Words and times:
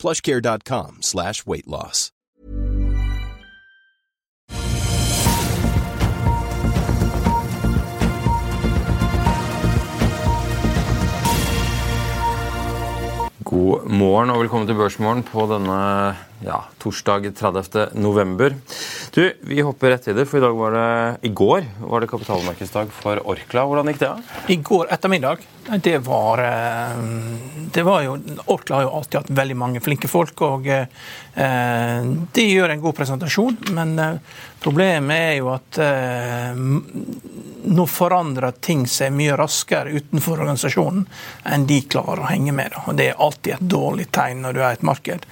plushcare.com 0.00 0.98
slash 1.00 1.46
weight 1.46 1.68
loss. 1.68 2.10
God 13.44 13.88
morgen 13.90 14.30
og 14.30 14.40
velkommen 14.40 14.66
til 14.68 14.76
Børsmorgen 14.78 15.24
på 15.26 15.46
denne 15.50 15.78
ja, 16.44 16.64
torsdag 16.78 17.34
30. 17.36 17.88
november. 17.92 18.54
Du, 19.10 19.36
Vi 19.40 19.60
hopper 19.60 19.90
rett 19.90 20.08
i 20.08 20.12
det, 20.12 20.26
for 20.26 20.38
i 20.38 20.40
dag 20.40 20.56
var 20.56 20.72
det 20.72 21.28
i 21.28 21.28
går 21.28 21.64
var 21.80 22.00
det 22.00 22.08
kapitalmarkedsdag 22.10 22.92
for 22.92 23.20
Orkla. 23.28 23.64
Hvordan 23.68 23.90
gikk 23.92 24.00
det? 24.00 24.12
I 24.48 24.56
går 24.56 24.92
ettermiddag, 24.94 25.44
det 25.76 25.98
var 25.98 26.38
eh, 26.44 27.02
Det 27.72 27.82
var 27.82 28.02
jo 28.02 28.16
Orkla 28.46 28.76
har 28.76 28.82
jo 28.88 28.94
alltid 28.98 29.20
hatt 29.20 29.30
veldig 29.30 29.56
mange 29.56 29.82
flinke 29.84 30.08
folk, 30.08 30.40
og 30.42 30.68
eh, 30.70 32.08
de 32.32 32.46
gjør 32.48 32.74
en 32.74 32.82
god 32.82 32.96
presentasjon. 32.96 33.58
Men 33.76 33.98
eh, 33.98 34.38
problemet 34.60 35.16
er 35.16 35.36
jo 35.38 35.52
at 35.54 35.78
nå 37.70 37.84
forandrer 37.88 38.56
ting 38.60 38.86
seg 38.88 39.12
mye 39.14 39.36
raskere 39.38 39.92
utenfor 39.92 40.40
organisasjonen 40.40 41.06
enn 41.48 41.64
de 41.68 41.80
klarer 41.88 42.24
å 42.24 42.28
henge 42.28 42.52
med. 42.56 42.76
Og 42.86 42.96
Det 42.98 43.10
er 43.10 43.20
alltid 43.20 43.56
et 43.56 43.66
dårlig 43.76 44.10
tegn 44.12 44.44
når 44.44 44.56
du 44.56 44.60
er 44.62 44.72
et 44.74 44.86
marked. 44.86 45.26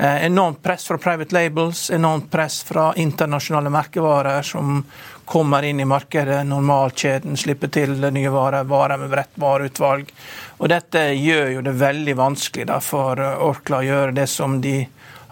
Eh, 0.00 0.24
enormt 0.24 0.62
press 0.62 0.86
fra 0.86 0.98
private 0.98 1.34
labels, 1.34 1.90
enormt 1.90 2.30
press 2.30 2.62
fra 2.62 2.94
internasjonale 2.96 3.70
merkevarer 3.70 4.42
som 4.42 4.84
kommer 5.24 5.62
inn 5.62 5.80
i 5.80 5.84
markedet. 5.84 6.46
Normalkjeden 6.46 7.36
slipper 7.36 7.68
til 7.68 7.98
nye 8.00 8.30
varer, 8.32 8.64
varer 8.64 8.96
med 8.96 9.12
bredt 9.12 9.36
vareutvalg. 9.36 10.08
Og 10.56 10.72
Dette 10.72 11.02
gjør 11.12 11.50
jo 11.52 11.64
det 11.66 11.74
veldig 11.82 12.14
vanskelig 12.16 12.64
da, 12.72 12.78
for 12.80 13.20
Orkla 13.20 13.82
å 13.82 13.86
gjøre 13.90 14.16
det 14.22 14.26
som 14.32 14.56
de 14.64 14.78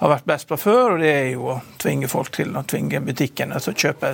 har 0.02 0.12
vært 0.12 0.28
best 0.28 0.50
på 0.52 0.60
før, 0.60 0.98
og 0.98 1.00
det 1.00 1.14
er 1.14 1.30
jo 1.30 1.48
å 1.54 1.56
tvinge 1.80 2.12
folk 2.12 2.36
til 2.36 2.52
å 2.52 2.66
tvinge 2.68 3.00
butikkene 3.08 3.64
til 3.64 3.72
å 3.72 3.82
kjøpe 3.86 4.12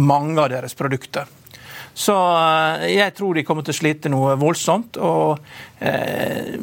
mange 0.00 0.40
av 0.40 0.48
deres 0.54 0.78
produkter. 0.80 1.28
Så 1.92 2.16
eh, 2.16 2.88
jeg 2.96 3.18
tror 3.20 3.36
de 3.36 3.44
kommer 3.44 3.68
til 3.68 3.76
å 3.76 3.82
slite 3.82 4.16
noe 4.16 4.32
voldsomt. 4.40 4.96
og 4.96 5.44
eh, 5.84 6.56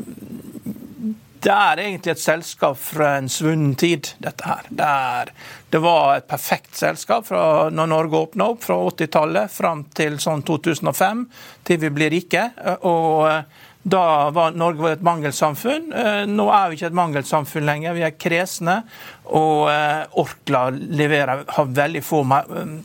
det 1.48 1.54
er 1.56 1.80
egentlig 1.80 2.12
et 2.12 2.20
selskap 2.20 2.80
fra 2.82 3.14
en 3.22 3.30
svunnen 3.32 3.76
tid, 3.80 4.10
dette 4.20 4.44
her. 4.44 4.66
Det, 4.68 4.88
er, 4.88 5.30
det 5.72 5.80
var 5.80 6.18
et 6.18 6.28
perfekt 6.28 6.76
selskap 6.76 7.30
fra 7.30 7.70
når 7.72 7.88
Norge 7.94 8.20
åpna 8.26 8.50
opp, 8.52 8.66
fra 8.66 8.76
80-tallet 8.90 9.54
fram 9.54 9.86
til 9.96 10.18
sånn 10.20 10.44
2005, 10.48 11.22
til 11.70 11.80
vi 11.86 11.94
blir 11.96 12.12
rike. 12.12 12.50
Og 12.90 13.30
eh, 13.30 13.64
da 13.88 14.02
var 14.36 14.58
Norge 14.60 14.90
et 14.98 15.06
mangelsamfunn. 15.08 15.86
Eh, 15.96 16.26
nå 16.28 16.50
er 16.52 16.66
vi 16.68 16.76
ikke 16.76 16.90
et 16.90 16.98
mangelsamfunn 17.00 17.68
lenger, 17.70 17.96
vi 17.96 18.04
er 18.04 18.18
kresne. 18.20 18.76
Og 19.40 19.70
eh, 19.72 20.20
Orkla 20.20 20.66
leverer, 20.74 21.46
har 21.48 21.70
veldig 21.80 22.02
få 22.04 22.26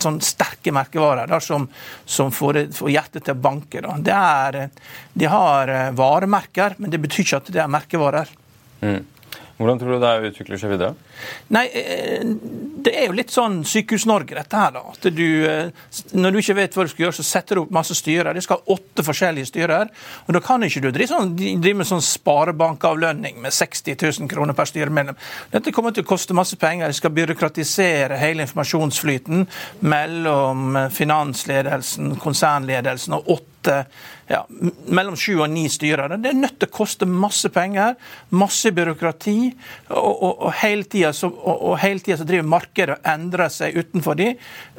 sånn 0.04 0.20
sterke 0.22 0.70
merkevarer 0.76 1.32
da, 1.32 1.40
som, 1.42 1.66
som 2.06 2.30
får, 2.30 2.60
får, 2.78 2.92
hjertet 2.94 3.26
til 3.26 3.34
å 3.34 3.42
banke. 3.48 3.82
Er, 4.06 4.60
de 5.18 5.32
har 5.34 5.74
varemerker, 5.98 6.78
men 6.78 6.94
det 6.94 7.02
betyr 7.02 7.26
ikke 7.26 7.42
at 7.42 7.52
det 7.58 7.64
er 7.64 7.74
merkevarer. 7.80 8.32
Mm. 8.82 9.04
Hvordan 9.62 9.78
tror 9.78 9.94
du 9.94 10.02
det 10.02 10.30
utvikler 10.32 10.58
seg 10.58 10.72
videre? 10.74 10.94
Nei, 11.54 11.66
eh, 11.68 12.24
Det 12.82 12.96
er 12.98 13.06
jo 13.06 13.14
litt 13.14 13.30
sånn 13.30 13.60
Sykehus-Norge, 13.62 14.34
dette 14.34 14.56
her. 14.56 14.72
da. 14.72 14.80
At 14.90 15.14
du, 15.14 15.44
eh, 15.46 15.70
Når 16.12 16.30
du 16.32 16.38
ikke 16.38 16.56
vet 16.56 16.74
hva 16.74 16.82
du 16.82 16.88
skal 16.88 17.06
gjøre, 17.06 17.14
så 17.14 17.24
setter 17.24 17.54
du 17.54 17.60
opp 17.62 17.70
masse 17.70 17.94
styrer. 17.94 18.34
De 18.34 18.40
skal 18.40 18.56
ha 18.56 18.74
åtte 18.74 19.04
forskjellige 19.04 19.46
styrer. 19.52 19.88
og 20.26 20.34
Da 20.34 20.40
kan 20.40 20.60
ikke 20.62 20.82
du 20.82 20.90
drive, 20.90 21.08
sånn, 21.08 21.36
drive 21.36 21.76
med 21.76 21.86
sånn 21.86 22.02
sparebankavlønning 22.02 23.40
med 23.40 23.52
60 23.52 23.94
000 23.94 24.28
kroner 24.28 24.52
per 24.52 24.64
styremedlem. 24.64 25.16
Dette 25.52 25.72
kommer 25.72 25.92
til 25.92 26.02
å 26.02 26.06
koste 26.06 26.34
masse 26.34 26.56
penger. 26.56 26.88
De 26.88 26.92
skal 26.92 27.10
byråkratisere 27.10 28.18
hele 28.18 28.42
informasjonsflyten 28.42 29.46
mellom 29.82 30.90
finansledelsen, 30.90 32.16
konsernledelsen 32.16 33.12
og 33.14 33.26
åtte 33.28 33.51
ja, 34.32 34.46
mellom 34.86 35.16
sju 35.16 35.34
og 35.40 35.50
ni 35.50 35.66
styrere. 35.70 36.16
Det 36.16 36.30
er 36.30 36.38
nødt 36.38 36.58
til 36.62 36.70
å 36.70 36.72
koste 36.72 37.06
masse 37.08 37.50
penger, 37.52 37.96
masse 38.38 38.70
byråkrati, 38.72 39.36
og, 39.90 40.12
og, 40.12 40.30
og 40.48 40.54
hele 40.62 40.86
tida 40.88 41.12
så, 41.16 41.28
så, 41.28 42.24
driver 42.24 42.48
markedet 42.48 42.96
og 42.96 43.10
endrer 43.12 43.52
seg 43.52 43.76
utenfor 43.76 44.16
de 44.16 44.30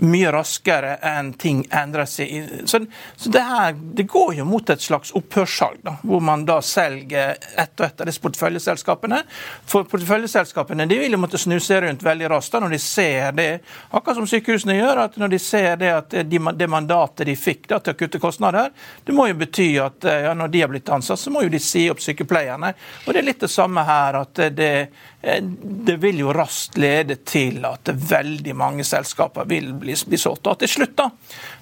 mye 0.08 0.32
raskere 0.34 0.96
enn 1.06 1.34
ting 1.40 1.62
endrer 1.70 2.10
seg. 2.10 2.66
Så, 2.70 2.82
så 3.20 3.34
det, 3.34 3.44
her, 3.46 3.76
det 3.78 4.08
går 4.10 4.40
jo 4.40 4.48
mot 4.50 4.74
et 4.74 4.82
slags 4.82 5.14
opphørssalg, 5.18 5.84
da, 5.86 5.98
hvor 6.02 6.24
man 6.24 6.48
da 6.50 6.58
selger 6.66 7.38
ett 7.38 7.76
og 7.78 7.86
ett 7.86 8.02
av 8.02 8.10
disse 8.10 8.24
porteføljeselskapene. 8.24 9.22
For 9.70 9.86
porteføljeselskapene 9.92 10.88
de 10.90 11.00
vil 11.04 11.18
jo 11.18 11.22
måtte 11.22 11.42
snu 11.42 11.60
seg 11.62 11.84
rundt 11.86 12.06
veldig 12.06 12.32
raskt 12.34 12.58
da, 12.58 12.64
når 12.66 12.74
de 12.78 12.82
ser 12.82 13.38
det, 13.38 13.50
akkurat 13.92 14.18
som 14.22 14.30
sykehusene 14.30 14.80
gjør, 14.80 15.06
at 15.06 15.22
når 15.22 15.36
de 15.36 15.42
ser 15.42 15.78
det 15.82 15.94
at 15.94 16.18
de, 16.30 16.42
det 16.58 16.72
mandatet 16.72 17.28
de 17.30 17.38
fikk 17.38 17.70
da, 17.70 17.82
til 17.84 17.94
å 17.94 18.00
kutte 18.02 18.22
kostnader, 18.24 18.73
det 19.04 19.16
må 19.16 19.28
jo 19.28 19.38
bety 19.40 19.68
at 19.84 20.06
eh, 20.08 20.26
ja, 20.28 20.34
når 20.38 20.52
de 20.54 20.62
har 20.64 20.72
blitt 20.72 20.90
ansatt, 20.94 21.20
så 21.20 21.32
må 21.34 21.44
jo 21.44 21.52
de 21.52 21.60
si 21.62 21.86
opp 21.92 22.02
sykepleierne. 22.04 22.74
Og 23.06 23.14
Det 23.14 23.22
er 23.22 23.28
litt 23.28 23.44
det 23.44 23.52
samme 23.52 23.84
her. 23.88 24.20
at 24.22 24.42
det, 24.56 24.88
eh, 25.22 25.42
det 25.88 25.98
vil 26.02 26.22
jo 26.24 26.34
raskt 26.34 26.78
lede 26.78 27.18
til 27.26 27.66
at 27.66 27.90
veldig 27.94 28.56
mange 28.56 28.84
selskaper 28.88 29.48
vil 29.50 29.74
bli, 29.74 29.96
bli 29.96 30.20
solgt. 30.20 30.48
Og 30.48 30.60
til 30.60 30.72
slutt, 30.72 30.96
da, 30.98 31.10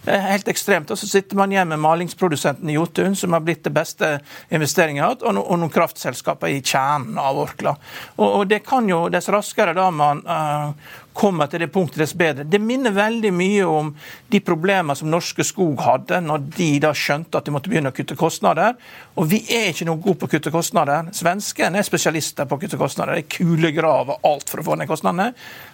helt 0.06 0.48
ekstremt, 0.48 0.92
og 0.92 0.98
så 0.98 1.10
sitter 1.10 1.38
man 1.38 1.52
igjen 1.52 1.70
med 1.70 1.82
malingsprodusenten 1.82 2.70
i 2.70 2.78
Jotun, 2.78 3.16
som 3.16 3.34
har 3.34 3.44
blitt 3.46 3.64
det 3.64 3.74
beste 3.74 4.20
investeringen 4.50 5.02
jeg 5.02 5.06
har 5.06 5.16
hatt, 5.16 5.26
og, 5.26 5.36
no, 5.38 5.46
og 5.46 5.62
noen 5.62 5.74
kraftselskaper 5.74 6.52
i 6.52 6.62
kjernen 6.62 7.18
av 7.22 7.38
Orkla. 7.42 7.76
Og, 8.18 8.28
og 8.28 8.50
det 8.50 8.64
kan 8.68 8.90
jo, 8.90 9.08
Dess 9.12 9.30
raskere 9.34 9.74
da 9.76 9.90
man 9.92 10.22
uh, 10.26 10.72
kommer 11.14 11.50
til 11.52 11.62
det 11.64 11.72
punktet, 11.74 12.00
dess 12.02 12.14
bedre. 12.18 12.46
Det 12.48 12.60
minner 12.62 12.94
veldig 12.96 13.32
mye 13.36 13.66
om 13.68 13.92
de 14.32 14.40
problemene 14.46 14.96
som 14.98 15.10
Norske 15.12 15.44
Skog 15.46 15.82
hadde 15.84 16.22
når 16.24 16.46
de 16.56 16.70
da 16.84 16.94
skjønte 16.96 17.40
at 17.40 17.48
de 17.48 17.54
måtte 17.56 17.72
begynne 17.72 17.92
å 17.92 17.96
kutte 17.96 18.18
kostnader. 18.20 18.78
Og 19.20 19.28
vi 19.32 19.42
er 19.52 19.72
ikke 19.72 19.88
noe 19.90 20.02
gode 20.02 20.22
på 20.22 20.30
å 20.30 20.34
kutte 20.36 20.54
kostnader. 20.54 21.12
Svenskene 21.16 21.82
er 21.82 21.88
spesialister 21.88 22.48
på 22.48 22.58
å 22.58 22.62
kutte 22.62 22.80
kostnader. 22.80 23.20
Det 23.20 23.28
De 23.28 23.38
kulegraver 23.38 24.24
alt 24.28 24.50
for 24.50 24.62
å 24.62 24.68
få 24.70 24.80
ned 24.80 24.90
kostnadene. 24.92 25.32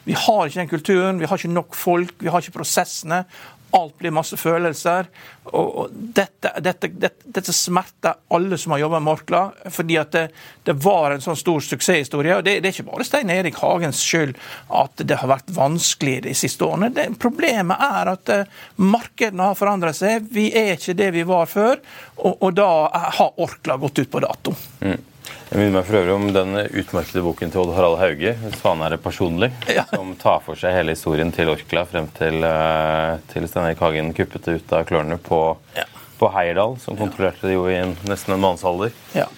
Vi 0.08 0.18
har 0.18 0.48
ikke 0.48 0.64
den 0.64 0.72
kulturen, 0.72 1.22
vi 1.22 1.30
har 1.30 1.38
ikke 1.38 1.54
nok 1.54 1.78
folk, 1.78 2.16
vi 2.24 2.34
har 2.34 2.42
ikke 2.42 2.58
prosessene. 2.58 3.24
Alt 3.76 3.98
blir 4.00 4.14
masse 4.16 4.38
følelser. 4.40 5.10
og 5.44 5.90
Dette, 5.92 6.54
dette, 6.64 6.88
dette, 6.88 7.26
dette 7.26 7.54
smerter 7.54 8.16
alle 8.34 8.58
som 8.58 8.72
har 8.72 8.80
jobba 8.86 9.00
med 9.04 9.14
Orkla. 9.14 9.42
fordi 9.70 9.98
at 9.98 10.12
det, 10.12 10.28
det, 10.64 10.78
var 10.84 11.12
en 11.12 11.22
sånn 11.22 11.40
stor 11.40 11.60
suksesshistorie. 11.60 12.38
og 12.38 12.44
det, 12.44 12.60
det, 12.62 12.70
er 12.70 12.78
ikke 12.78 12.92
bare 12.92 13.08
Stein 13.08 13.30
Erik 13.34 13.60
Hagens 13.60 14.04
skyld 14.04 14.38
at 14.70 15.04
det 15.04 15.20
har 15.20 15.32
vært 15.32 15.52
vanskelig 15.52 16.22
de 16.24 16.36
siste 16.38 16.66
årene. 16.66 16.90
Det, 16.96 17.10
problemet 17.20 17.84
er 17.90 18.14
at 18.14 18.34
uh, 18.34 18.64
markedene 18.80 19.52
har 19.52 19.60
forandret 19.60 20.00
seg. 20.00 20.32
Vi 20.32 20.50
er 20.56 20.76
ikke 20.78 20.98
det 20.98 21.12
vi 21.16 21.28
var 21.28 21.52
før. 21.52 21.84
Og, 22.18 22.42
og 22.42 22.56
da 22.56 22.72
har 23.20 23.38
Orkla 23.44 23.78
gått 23.82 24.00
ut 24.00 24.12
på 24.12 24.24
dato. 24.24 24.56
Mm. 24.80 25.17
Jeg 25.48 25.62
minner 25.62 25.78
meg 25.78 25.86
for 25.88 25.96
øvrig 26.02 26.12
om 26.12 26.26
den 26.36 26.58
utmerkede 26.60 27.24
boken 27.24 27.52
til 27.54 27.62
Odd 27.62 27.74
Harald 27.78 27.98
Hauge, 28.02 28.34
'Svanære 28.58 28.98
personlig', 29.00 29.54
ja. 29.72 29.86
som 29.94 30.12
tar 30.20 30.42
for 30.44 30.60
seg 30.60 30.76
hele 30.76 30.92
historien 30.92 31.32
til 31.32 31.48
Orkla 31.54 31.86
frem 31.88 32.10
til, 32.18 32.44
eh, 32.44 33.16
til 33.32 33.48
Stein 33.48 33.70
Erik 33.70 33.80
Hagen 33.80 34.12
kuppet 34.14 34.44
det 34.44 34.58
ut 34.60 34.74
av 34.76 34.84
klørne 34.90 35.16
på, 35.18 35.42
ja. 35.78 35.88
på 36.20 36.32
Heierdal, 36.36 36.76
som 36.84 37.00
kontrollerte 37.00 37.48
det 37.48 37.56
jo 37.56 37.64
i 37.72 37.78
en, 37.80 37.96
nesten 38.12 38.36
en 38.36 38.44
mannsalder. 38.44 38.92
Ja. 39.16 39.30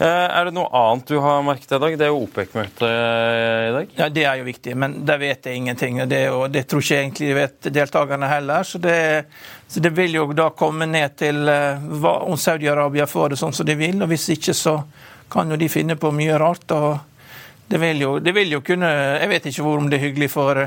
Eh, 0.00 0.06
er 0.06 0.46
det 0.48 0.54
noe 0.56 0.70
annet 0.70 1.10
du 1.10 1.18
har 1.18 1.42
merket 1.42 1.74
i 1.74 1.82
dag? 1.82 1.98
Det 1.98 2.06
er 2.06 2.14
jo 2.14 2.22
OPEC-møte 2.24 2.86
eh, 2.86 3.66
i 3.66 3.74
dag. 3.74 3.92
Ja, 3.98 4.08
Det 4.08 4.24
er 4.24 4.38
jo 4.38 4.46
viktig, 4.46 4.76
men 4.78 4.96
der 5.04 5.18
vet 5.18 5.50
jeg 5.50 5.56
ingenting. 5.56 6.00
og 6.00 6.08
Det, 6.08 6.22
og 6.30 6.46
det 6.54 6.68
tror 6.70 6.80
ikke 6.80 6.94
jeg 6.94 7.08
egentlig 7.08 7.34
vet 7.36 7.72
deltakerne 7.74 8.30
heller. 8.30 8.62
Så 8.62 8.78
det, 8.78 9.26
så 9.66 9.82
det 9.82 9.92
vil 9.98 10.14
jo 10.14 10.30
da 10.32 10.52
komme 10.54 10.86
ned 10.86 11.18
til 11.20 11.42
hva, 11.42 12.20
om 12.22 12.38
Saudi-Arabia 12.38 13.10
får 13.10 13.34
det 13.34 13.42
sånn 13.42 13.52
som 13.52 13.66
de 13.66 13.76
vil. 13.76 13.98
og 14.00 14.08
Hvis 14.14 14.30
ikke, 14.38 14.54
så 14.54 14.78
kan 15.30 15.50
jo 15.50 15.56
de 15.56 15.68
finne 15.70 15.96
på 15.96 16.10
mye 16.14 16.38
rart. 16.38 16.70
og 16.70 16.98
Det 17.70 17.78
vil, 17.78 18.00
jo, 18.02 18.16
det 18.18 18.32
vil 18.34 18.50
jo 18.50 18.58
kunne 18.66 18.88
Jeg 19.20 19.28
vet 19.30 19.44
ikke 19.46 19.62
hvor 19.62 19.78
om 19.78 19.90
det 19.90 20.00
er 20.00 20.08
hyggelig 20.08 20.30
for 20.32 20.58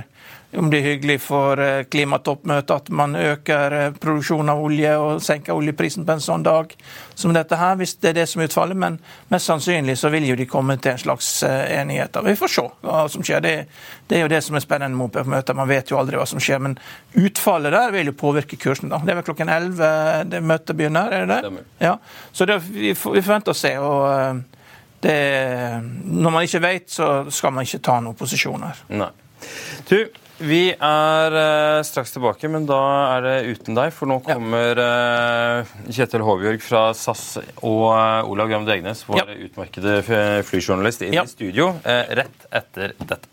om 0.57 0.69
det 0.69 0.79
er 0.79 0.85
hyggelig 0.85 1.17
for 1.23 1.59
eh, 1.61 1.83
klimatoppmøtet 1.89 2.73
at 2.75 2.89
man 2.93 3.15
øker 3.17 3.75
eh, 3.77 3.95
produksjonen 4.01 4.51
av 4.53 4.61
olje 4.61 4.91
og 5.01 5.23
senker 5.23 5.57
oljeprisen 5.57 6.05
på 6.05 6.15
en 6.15 6.23
sånn 6.23 6.45
dag 6.45 6.73
som 7.15 7.33
dette 7.33 7.57
her, 7.57 7.77
hvis 7.79 7.95
det 8.01 8.11
er 8.11 8.19
det 8.19 8.27
som 8.29 8.41
er 8.43 8.49
utfallet. 8.49 8.77
Men 8.77 8.99
mest 9.33 9.49
sannsynlig 9.49 9.97
så 9.99 10.11
vil 10.13 10.27
jo 10.29 10.37
de 10.37 10.47
komme 10.49 10.77
til 10.81 10.93
en 10.93 11.01
slags 11.01 11.31
eh, 11.47 11.73
enighet. 11.79 12.21
Vi 12.25 12.37
får 12.37 12.53
se 12.53 12.67
hva 12.85 13.03
som 13.11 13.25
skjer. 13.25 13.43
Det, 13.43 13.55
det 14.09 14.19
er 14.19 14.25
jo 14.25 14.31
det 14.33 14.43
som 14.45 14.57
er 14.57 14.65
spennende 14.65 14.97
med 14.97 15.09
OPEC-møter. 15.09 15.57
Man 15.57 15.71
vet 15.71 15.93
jo 15.93 15.99
aldri 16.01 16.21
hva 16.21 16.29
som 16.29 16.41
skjer. 16.43 16.61
Men 16.63 16.77
utfallet 17.17 17.73
der 17.73 17.93
vil 17.95 18.11
jo 18.11 18.17
påvirke 18.21 18.59
kursen. 18.61 18.93
da. 18.93 19.01
Det 19.01 19.15
er 19.15 19.21
vel 19.21 19.29
klokken 19.31 19.53
11 19.53 19.93
det 20.33 20.43
møtet 20.45 20.77
begynner, 20.77 21.13
er 21.13 21.25
det 21.29 21.41
det? 21.41 21.67
Ja. 21.81 21.97
Så 22.31 22.45
det, 22.49 22.61
vi, 22.69 22.93
vi 22.93 23.25
forventer 23.25 23.55
å 23.55 23.57
se. 23.57 23.77
og 23.81 24.43
det, 25.03 25.19
når 26.07 26.33
man 26.33 26.47
ikke 26.47 26.63
vet, 26.63 26.89
så 26.91 27.13
skal 27.33 27.53
man 27.55 27.67
ikke 27.67 27.83
ta 27.83 27.99
noen 28.03 28.17
posisjoner. 28.17 28.85
Nei. 28.95 29.11
Du, 29.89 29.97
vi 30.43 30.61
er 30.73 31.35
uh, 31.35 31.81
straks 31.85 32.15
tilbake, 32.15 32.49
men 32.51 32.65
da 32.67 32.79
er 33.17 33.25
det 33.27 33.35
uten 33.53 33.77
deg. 33.77 33.91
For 33.95 34.09
nå 34.09 34.19
kommer 34.25 34.79
uh, 34.79 35.75
Kjetil 35.87 36.25
Håvjørg 36.25 36.63
fra 36.63 36.85
SAS 36.97 37.25
og 37.61 37.83
uh, 37.91 38.31
Olav 38.31 38.51
Gram 38.51 38.65
Degnes, 38.67 39.05
vår 39.07 39.21
ja. 39.21 39.27
utmerkede 39.49 39.99
flyjournalist, 40.47 41.05
inn 41.05 41.19
ja. 41.19 41.27
i 41.27 41.31
studio 41.31 41.73
rett 41.83 42.49
etter 42.51 42.97
dette. 43.03 43.32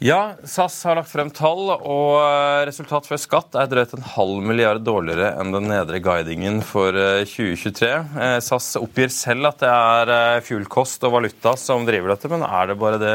Ja, 0.00 0.32
SAS 0.48 0.78
har 0.88 0.96
lagt 0.96 1.10
frem 1.12 1.28
tall, 1.28 1.66
og 1.76 2.14
eh, 2.24 2.62
resultat 2.64 3.04
før 3.04 3.18
skatt 3.20 3.56
er 3.60 3.66
drøyt 3.68 3.90
en 3.92 4.06
halv 4.14 4.38
milliard 4.48 4.80
dårligere 4.80 5.34
enn 5.36 5.52
den 5.52 5.66
nedre 5.68 5.98
guidingen 6.00 6.62
for 6.64 6.96
2023. 7.28 7.88
Eh, 7.90 8.22
eh, 8.24 8.36
SAS 8.40 8.78
oppgir 8.80 9.10
selv 9.12 9.50
at 9.50 9.58
det 9.60 9.68
er 9.68 10.40
fuelkost 10.46 11.02
og 11.04 11.18
valuta 11.18 11.52
som 11.60 11.84
driver 11.84 12.14
dette, 12.14 12.30
men 12.32 12.40
er 12.46 12.70
det 12.70 12.76
bare 12.80 13.00
det, 13.02 13.10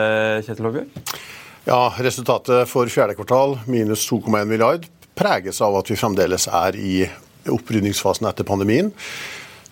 Kjetil 0.45 0.67
Håbjørg? 0.67 0.99
Ja, 1.65 1.79
resultatet 2.05 2.69
for 2.69 2.93
fjerde 2.93 3.15
kvartal, 3.17 3.57
minus 3.65 4.03
2,1 4.05 4.45
milliard, 4.51 4.85
preges 5.17 5.63
av 5.65 5.79
at 5.79 5.89
vi 5.89 5.97
fremdeles 5.97 6.45
er 6.51 6.77
i 6.77 6.99
opprydningsfasen 7.49 8.29
etter 8.29 8.45
pandemien. 8.45 8.91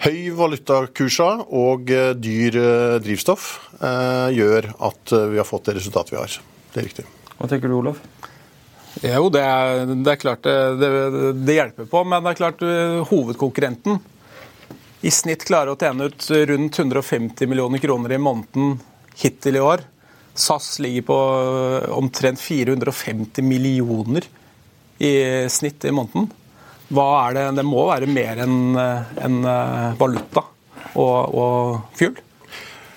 Høy 0.02 0.34
valutakurser 0.40 1.46
og 1.46 1.94
dyr 2.18 2.58
drivstoff 3.06 3.46
gjør 3.78 4.72
at 4.90 5.16
vi 5.30 5.40
har 5.40 5.48
fått 5.48 5.70
det 5.70 5.78
resultatet 5.78 6.16
vi 6.16 6.20
har. 6.24 6.42
Det 6.74 6.82
er 6.82 6.88
riktig. 6.90 7.06
Hva 7.38 7.50
tenker 7.50 7.70
du, 7.70 7.78
Olof? 7.78 8.02
Jo, 9.02 9.28
det 9.34 9.42
er, 9.42 9.88
det 9.90 10.12
er 10.12 10.20
klart 10.22 10.44
det, 10.46 10.58
det, 10.82 10.90
det, 11.44 11.56
hjelper 11.58 11.88
på. 11.90 12.04
Men 12.06 12.26
det 12.26 12.34
er 12.34 12.40
klart 12.40 12.62
uh, 12.66 13.02
hovedkonkurrenten 13.10 14.02
i 15.04 15.12
snitt 15.12 15.44
klarer 15.44 15.74
å 15.74 15.80
tjene 15.80 16.08
ut 16.08 16.28
rundt 16.50 16.80
150 16.80 17.50
millioner 17.52 17.82
kroner 17.84 18.14
i 18.16 18.22
måneden 18.22 18.78
hittil 19.20 19.60
i 19.60 19.64
år. 19.64 19.84
SAS 20.34 20.78
ligger 20.82 21.08
på 21.10 21.20
uh, 21.20 21.90
omtrent 21.98 22.42
450 22.42 23.46
millioner 23.46 24.30
i 25.04 25.14
snitt 25.52 25.86
i 25.90 25.94
måneden. 25.94 26.30
Hva 26.94 27.08
er 27.26 27.38
det? 27.38 27.48
Det 27.60 27.66
må 27.66 27.88
være 27.90 28.10
mer 28.10 28.44
enn 28.46 28.78
en 28.78 29.40
uh, 29.46 29.94
valuta 30.00 30.46
og, 30.94 31.18
og 31.34 31.98
fuel? 31.98 32.22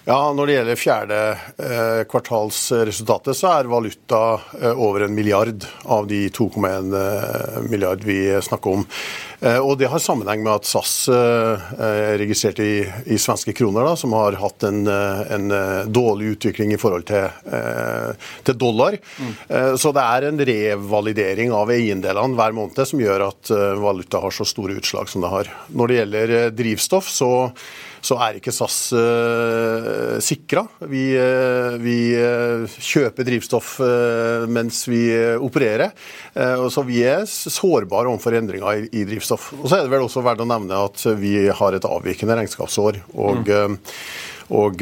Ja, 0.07 0.31
Når 0.31 0.47
det 0.47 0.55
gjelder 0.55 0.79
fjerde 0.79 1.17
eh, 1.35 2.01
kvartalsresultatet, 2.07 3.35
så 3.35 3.49
er 3.51 3.67
valuta 3.67 4.21
eh, 4.55 4.71
over 4.79 5.03
en 5.03 5.15
milliard 5.17 5.65
av 5.83 6.07
de 6.07 6.21
2,1 6.31 6.93
eh, 6.95 7.57
milliard 7.67 8.05
vi 8.07 8.21
snakker 8.39 8.77
om. 8.79 8.85
Og 9.37 9.75
Det 9.77 9.91
har 9.93 10.01
sammenheng 10.01 10.41
med 10.41 10.49
at 10.49 10.65
SAS 10.65 11.11
er 11.13 12.15
registrert 12.17 12.57
i, 12.65 12.87
i, 13.05 13.19
svenske 13.21 13.53
kroner, 13.53 13.85
da, 13.85 13.91
som 14.01 14.15
har 14.17 14.39
hatt 14.41 14.65
en, 14.65 14.89
en, 14.89 15.53
dårlig 15.93 16.31
utvikling 16.39 16.73
i 16.73 16.79
forhold 16.81 17.05
til, 17.11 17.27
til 18.49 18.57
dollar. 18.57 18.97
Mm. 18.97 19.35
Så 19.77 19.93
det 19.93 20.07
er 20.07 20.29
en 20.31 20.41
revalidering 20.49 21.53
av 21.53 21.75
eiendelene 21.75 22.41
hver 22.41 22.57
måned 22.57 22.81
som 22.89 23.03
gjør 23.03 23.27
at 23.27 23.53
valuta 23.83 24.25
har 24.25 24.33
så 24.33 24.49
store 24.49 24.79
utslag 24.81 25.13
som 25.13 25.27
det 25.27 25.35
har. 25.35 25.53
Når 25.69 25.93
det 25.93 26.01
gjelder 26.01 26.35
drivstoff, 26.57 27.13
så 27.13 27.31
så 28.05 28.19
er 28.23 28.39
ikke 28.39 28.55
SAS 28.55 28.79
uh, 28.95 29.01
eh, 29.01 30.17
sikra. 30.25 30.65
Vi, 30.91 31.05
uh, 31.19 31.77
vi 31.83 31.99
uh, 32.19 32.67
kjøper 32.67 33.27
drivstoff 33.27 33.77
mens 34.51 34.83
vi 34.89 35.01
opererer. 35.43 35.93
og 36.61 36.69
så 36.73 36.83
Vi 36.87 37.01
er 37.07 37.25
sårbare 37.27 38.09
overfor 38.11 38.37
endringer 38.39 38.85
i, 38.85 38.87
i, 39.01 39.05
drivstoff. 39.09 39.51
Og 39.59 39.69
Så 39.69 39.79
er 39.79 39.85
det 39.85 39.93
vel 39.93 40.05
også 40.07 40.23
verdt 40.25 40.45
å 40.45 40.49
nevne 40.49 40.79
at 40.89 41.03
vi 41.21 41.49
har 41.49 41.77
et 41.77 41.89
avvikende 41.89 42.39
regnskapsår. 42.39 43.03
og 43.17 43.51
mm. 43.51 43.79
Og, 44.47 44.79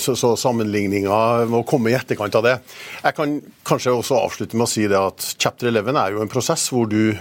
så, 0.00 0.14
så 0.16 0.30
Sammenligninga 0.40 1.16
må 1.52 1.60
komme 1.68 1.90
i 1.90 1.96
etterkant 1.98 2.38
av 2.38 2.46
det. 2.46 2.54
Jeg 3.02 3.16
kan 3.18 3.34
kanskje 3.68 3.92
også 3.92 4.16
avslutte 4.16 4.56
med 4.56 4.64
å 4.64 4.70
si 4.72 4.86
det 4.88 4.96
at 4.96 5.26
Chapter 5.36 5.68
11 5.68 5.92
er 5.92 6.16
jo 6.16 6.22
en 6.24 6.32
prosess 6.32 6.64
hvor 6.72 6.88
du 6.88 7.12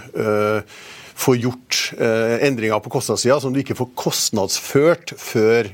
får 1.20 1.38
gjort 1.44 1.80
eh, 2.00 2.38
endringer 2.48 2.80
på 2.84 2.94
kostnadssida 2.94 3.40
som 3.44 3.54
du 3.54 3.62
ikke 3.62 3.78
får 3.78 3.92
kostnadsført 4.00 5.14
før 5.20 5.74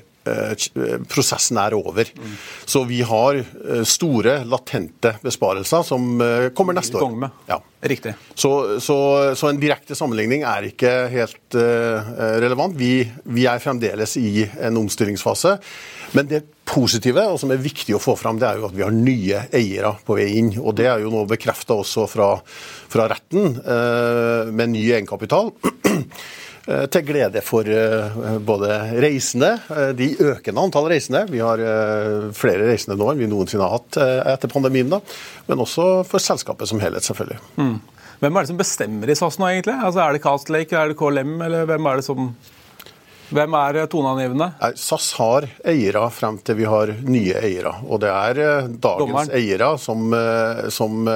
prosessen 1.12 1.60
er 1.62 1.76
over. 1.78 2.10
Mm. 2.18 2.36
Så 2.66 2.84
vi 2.90 3.02
har 3.06 3.42
store, 3.86 4.40
latente 4.50 5.16
besparelser 5.24 5.86
som 5.86 6.18
kommer 6.58 6.78
neste 6.78 7.00
år. 7.00 7.30
Ja. 7.50 7.62
Riktig. 7.86 8.16
Så, 8.34 8.80
så, 8.82 8.98
så, 9.38 9.52
en 9.52 9.60
direkte 9.62 9.94
sammenligning 9.98 10.42
er 10.50 10.72
ikke 10.72 10.94
helt 11.12 11.58
relevant. 12.42 12.74
Vi, 12.80 13.04
vi 13.30 13.46
er 13.50 13.62
fremdeles 13.62 14.18
i 14.18 14.48
en 14.66 14.82
omstillingsfase. 14.82 15.60
Men 16.16 16.30
det 16.32 16.42
positive, 16.66 17.24
og 17.30 17.38
som 17.40 17.52
er 17.54 17.62
viktig 17.62 17.96
å 17.96 18.02
få 18.02 18.16
fram, 18.20 18.40
det 18.42 18.48
er 18.50 18.60
jo 18.60 18.70
at 18.70 18.76
vi 18.76 18.84
har 18.86 18.94
nye 18.94 19.44
eiere 19.56 19.94
på 20.06 20.18
vei 20.18 20.30
inn. 20.40 20.54
Og 20.62 20.74
det 20.78 20.88
er 20.90 21.04
jo 21.04 21.12
nå 21.14 21.26
bekrefta 21.30 21.78
også 21.78 22.08
fra, 22.10 22.32
fra 22.92 23.08
retten, 23.12 23.60
eh, 23.62 24.52
med 24.52 24.74
ny 24.74 24.88
egenkapital. 24.90 25.54
Eh, 26.66 26.86
til 26.90 27.04
glede 27.06 27.42
for 27.46 27.68
eh, 27.70 28.38
både 28.42 28.78
reisende, 29.04 29.52
eh, 29.70 29.92
de 29.98 30.08
økende 30.32 30.64
antall 30.66 30.90
reisende. 30.90 31.26
Vi 31.30 31.42
har 31.44 31.62
flere 32.34 32.66
reisende 32.72 32.98
nå 32.98 33.12
enn 33.12 33.22
vi 33.22 33.30
noensinne 33.30 33.68
har 33.68 33.78
hatt 33.78 34.00
etter 34.34 34.50
pandemien. 34.52 34.90
da, 34.90 35.02
Men 35.46 35.62
også 35.62 36.04
for 36.10 36.22
selskapet 36.22 36.72
som 36.72 36.82
helhet, 36.82 37.06
selvfølgelig. 37.06 37.38
Mm. 37.62 37.78
Hvem 38.20 38.36
er 38.36 38.42
det 38.42 38.50
som 38.50 38.58
bestemmer 38.58 39.12
i 39.12 39.16
SAS 39.16 39.38
nå, 39.38 39.50
egentlig? 39.52 39.78
Altså, 39.78 40.02
Er 40.02 40.14
det 40.14 40.24
Castlake, 40.24 40.74
er 40.74 40.88
det 40.90 40.98
KLM, 40.98 41.42
eller 41.46 41.66
hvem 41.70 41.86
er 41.92 42.02
det 42.02 42.06
som 42.08 42.36
hvem 43.26 43.56
er 43.58 43.88
toneangivende? 43.90 44.52
SAS 44.78 45.08
har 45.18 45.48
eiere 45.66 46.04
frem 46.14 46.38
til 46.46 46.60
vi 46.60 46.68
har 46.70 46.92
nye 47.10 47.40
eiere. 47.42 47.72
Og 47.90 48.00
det 48.04 48.12
er 48.14 48.38
dagens 48.70 49.02
Dommeren. 49.02 49.32
eiere 49.34 49.72
som, 49.82 50.14
som, 50.70 51.10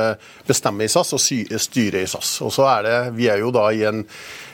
bestemmer 0.48 0.90
i 0.90 0.90
SAS 0.90 1.14
og 1.14 1.22
styrer 1.22 2.02
i 2.02 2.08
SAS. 2.10 2.40
Og 2.42 2.50
så 2.54 2.66
er 2.66 2.88
det, 2.88 2.98
Vi 3.14 3.30
er 3.30 3.44
jo 3.44 3.54
da 3.54 3.68
i 3.70 3.86
en, 3.86 4.02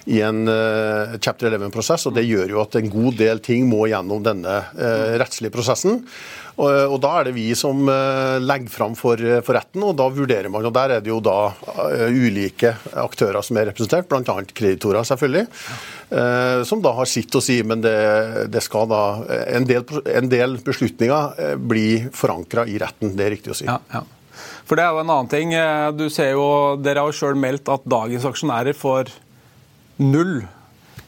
i 0.05 0.21
en 0.21 0.45
uh, 0.47 1.15
chapter 1.17 1.49
11-prosess, 1.49 2.07
og 2.09 2.15
det 2.17 2.27
gjør 2.27 2.55
jo 2.55 2.61
at 2.61 2.77
en 2.77 2.91
god 2.93 3.17
del 3.17 3.41
ting 3.45 3.65
må 3.69 3.87
gjennom 3.89 4.21
denne 4.25 4.57
uh, 4.77 5.13
rettslige 5.21 5.53
prosessen. 5.53 6.03
Og, 6.55 6.69
og, 6.69 6.95
Da 7.03 7.11
er 7.19 7.27
det 7.27 7.35
vi 7.35 7.49
som 7.57 7.81
uh, 7.89 8.37
legger 8.39 8.71
fram 8.71 8.93
for, 8.95 9.19
for, 9.43 9.57
retten, 9.57 9.83
og 9.83 9.97
da 9.99 10.07
vurderer 10.13 10.51
man. 10.53 10.67
og 10.67 10.75
Der 10.77 10.97
er 10.97 11.03
det 11.03 11.11
jo 11.11 11.19
da 11.23 11.51
ulike 12.05 12.75
aktører 13.01 13.43
som 13.43 13.59
er 13.59 13.71
representert, 13.71 14.07
bl.a. 14.11 14.39
kreditorer, 14.53 15.03
selvfølgelig. 15.09 15.47
Eh, 16.09 16.63
som 16.63 16.81
da 16.85 16.91
har 16.93 17.07
sitt 17.09 17.33
å 17.33 17.41
si, 17.41 17.57
men 17.65 17.81
det, 17.81 17.95
det 18.53 18.61
skal 18.61 18.89
da 18.91 19.01
en 19.57 19.65
del, 19.65 19.85
en 20.05 20.29
del 20.29 20.59
beslutninger 20.63 21.39
eh, 21.41 21.55
bli 21.57 21.87
forankra 22.13 22.67
i 22.69 22.77
retten. 22.81 23.15
Det 23.17 23.25
er 23.25 23.33
riktig 23.33 23.55
å 23.55 23.57
si. 23.57 23.67
Ja, 23.69 23.79
ja. 23.93 24.03
For 24.65 24.77
det 24.77 24.85
er 24.85 24.93
jo 24.93 25.01
en 25.01 25.11
annen 25.11 25.31
ting. 25.31 25.53
Eh, 25.57 25.89
du 25.97 26.07
ser 26.13 26.35
jo, 26.35 26.47
Dere 26.81 27.01
har 27.01 27.09
jo 27.09 27.17
sjøl 27.17 27.39
meldt 27.39 27.71
at 27.73 27.87
dagens 27.89 28.27
aksjonærer 28.29 28.77
får 28.77 29.09
null 30.01 30.39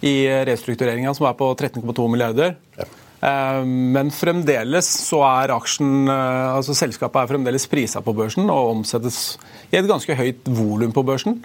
i 0.06 0.16
restruktureringa, 0.48 1.14
som 1.18 1.28
er 1.30 1.38
på 1.38 1.50
13,2 1.58 2.08
milliarder. 2.12 2.56
Ja. 2.78 2.88
Men 3.66 4.12
fremdeles 4.14 4.86
så 5.08 5.24
er 5.26 5.56
aksjen, 5.56 6.06
altså 6.08 6.76
selskapet 6.78 7.24
er 7.24 7.32
fremdeles 7.32 7.66
prisa 7.66 7.98
på 8.06 8.14
børsen 8.14 8.46
og 8.54 8.76
omsettes 8.76 9.40
i 9.72 9.80
et 9.80 9.90
ganske 9.90 10.14
høyt 10.20 10.46
volum 10.54 10.94
på 10.94 11.02
børsen. 11.08 11.40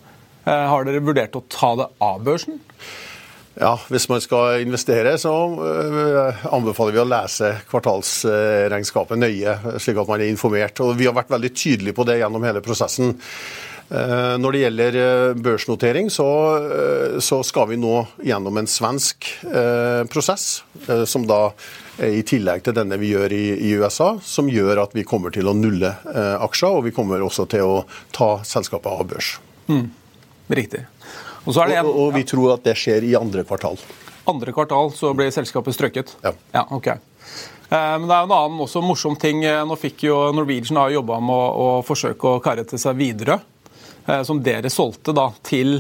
Har 0.45 0.85
dere 0.85 1.01
vurdert 1.01 1.39
å 1.39 1.45
ta 1.49 1.73
det 1.81 1.89
av 2.05 2.21
børsen? 2.29 2.61
Ja, 3.61 3.75
Hvis 3.89 4.09
man 4.09 4.23
skal 4.25 4.63
investere, 4.65 5.19
så 5.21 5.33
eh, 5.61 6.45
anbefaler 6.55 6.97
vi 6.97 7.03
å 7.03 7.09
lese 7.09 7.51
kvartalsregnskapet 7.69 9.21
nøye, 9.21 9.57
slik 9.83 10.01
at 10.01 10.09
man 10.09 10.23
er 10.25 10.33
informert. 10.33 10.81
Og 10.81 10.97
Vi 10.97 11.09
har 11.09 11.17
vært 11.17 11.35
veldig 11.35 11.53
tydelige 11.53 11.97
på 11.97 12.07
det 12.09 12.19
gjennom 12.23 12.47
hele 12.49 12.65
prosessen. 12.65 13.19
Eh, 13.93 14.35
når 14.41 14.55
det 14.55 14.61
gjelder 14.63 14.99
eh, 15.03 15.35
børsnotering, 15.45 16.11
så, 16.11 16.27
så 17.21 17.43
skal 17.45 17.69
vi 17.73 17.79
nå 17.81 17.95
gjennom 18.25 18.57
en 18.61 18.69
svensk 18.71 19.29
prosess, 20.13 20.63
som 21.07 21.27
da 21.29 21.53
i 22.03 22.23
tillegg 22.27 22.65
til 22.65 22.75
denne 22.77 22.97
vi 23.01 23.13
gjør 23.13 23.35
i, 23.37 23.45
i 23.69 23.73
USA, 23.77 24.15
som 24.25 24.49
gjør 24.51 24.81
at 24.87 24.97
vi 24.97 25.05
kommer 25.07 25.35
til 25.35 25.51
å 25.51 25.55
nulle 25.57 25.93
aksjer, 26.13 26.79
og 26.79 26.87
vi 26.89 26.95
kommer 26.97 27.23
også 27.23 27.47
til 27.53 27.69
å 27.69 27.83
ta 28.17 28.35
selskapet 28.49 28.89
av 28.91 29.05
børs. 29.13 29.35
Mm, 29.69 29.91
riktig. 30.57 30.87
Og, 31.45 31.57
en, 31.57 31.85
og, 31.85 31.93
og 32.07 32.13
vi 32.17 32.25
tror 32.29 32.57
at 32.57 32.65
det 32.67 32.77
skjer 32.79 33.05
i 33.07 33.17
andre 33.19 33.45
kvartal. 33.47 33.81
Andre 34.31 34.55
kvartal 34.55 34.93
så 34.95 35.11
blir 35.19 35.33
selskapet 35.35 35.75
strøket? 35.75 36.15
Ja. 36.23 36.33
ja 36.55 36.67
ok. 36.71 36.93
Eh, 37.73 37.95
men 37.99 38.07
det 38.07 38.15
er 38.15 38.23
jo 38.23 38.29
en 38.29 38.37
annen 38.37 38.63
også 38.63 38.83
morsom 38.85 39.17
ting. 39.19 39.43
Eh, 39.49 39.63
nå 39.67 39.79
fikk 39.81 40.07
jo 40.07 40.19
Norwegian 40.37 40.79
har 40.79 40.93
jobba 40.95 41.19
med 41.25 41.35
å, 41.35 41.49
å, 41.49 41.81
forsøke 41.87 42.37
å 42.37 42.43
karre 42.45 42.67
til 42.69 42.81
seg 42.81 42.99
Widerøe, 43.01 43.39
eh, 43.41 43.52
som 44.27 44.41
dere 44.43 44.71
solgte 44.73 45.15
da 45.15 45.29
til, 45.47 45.77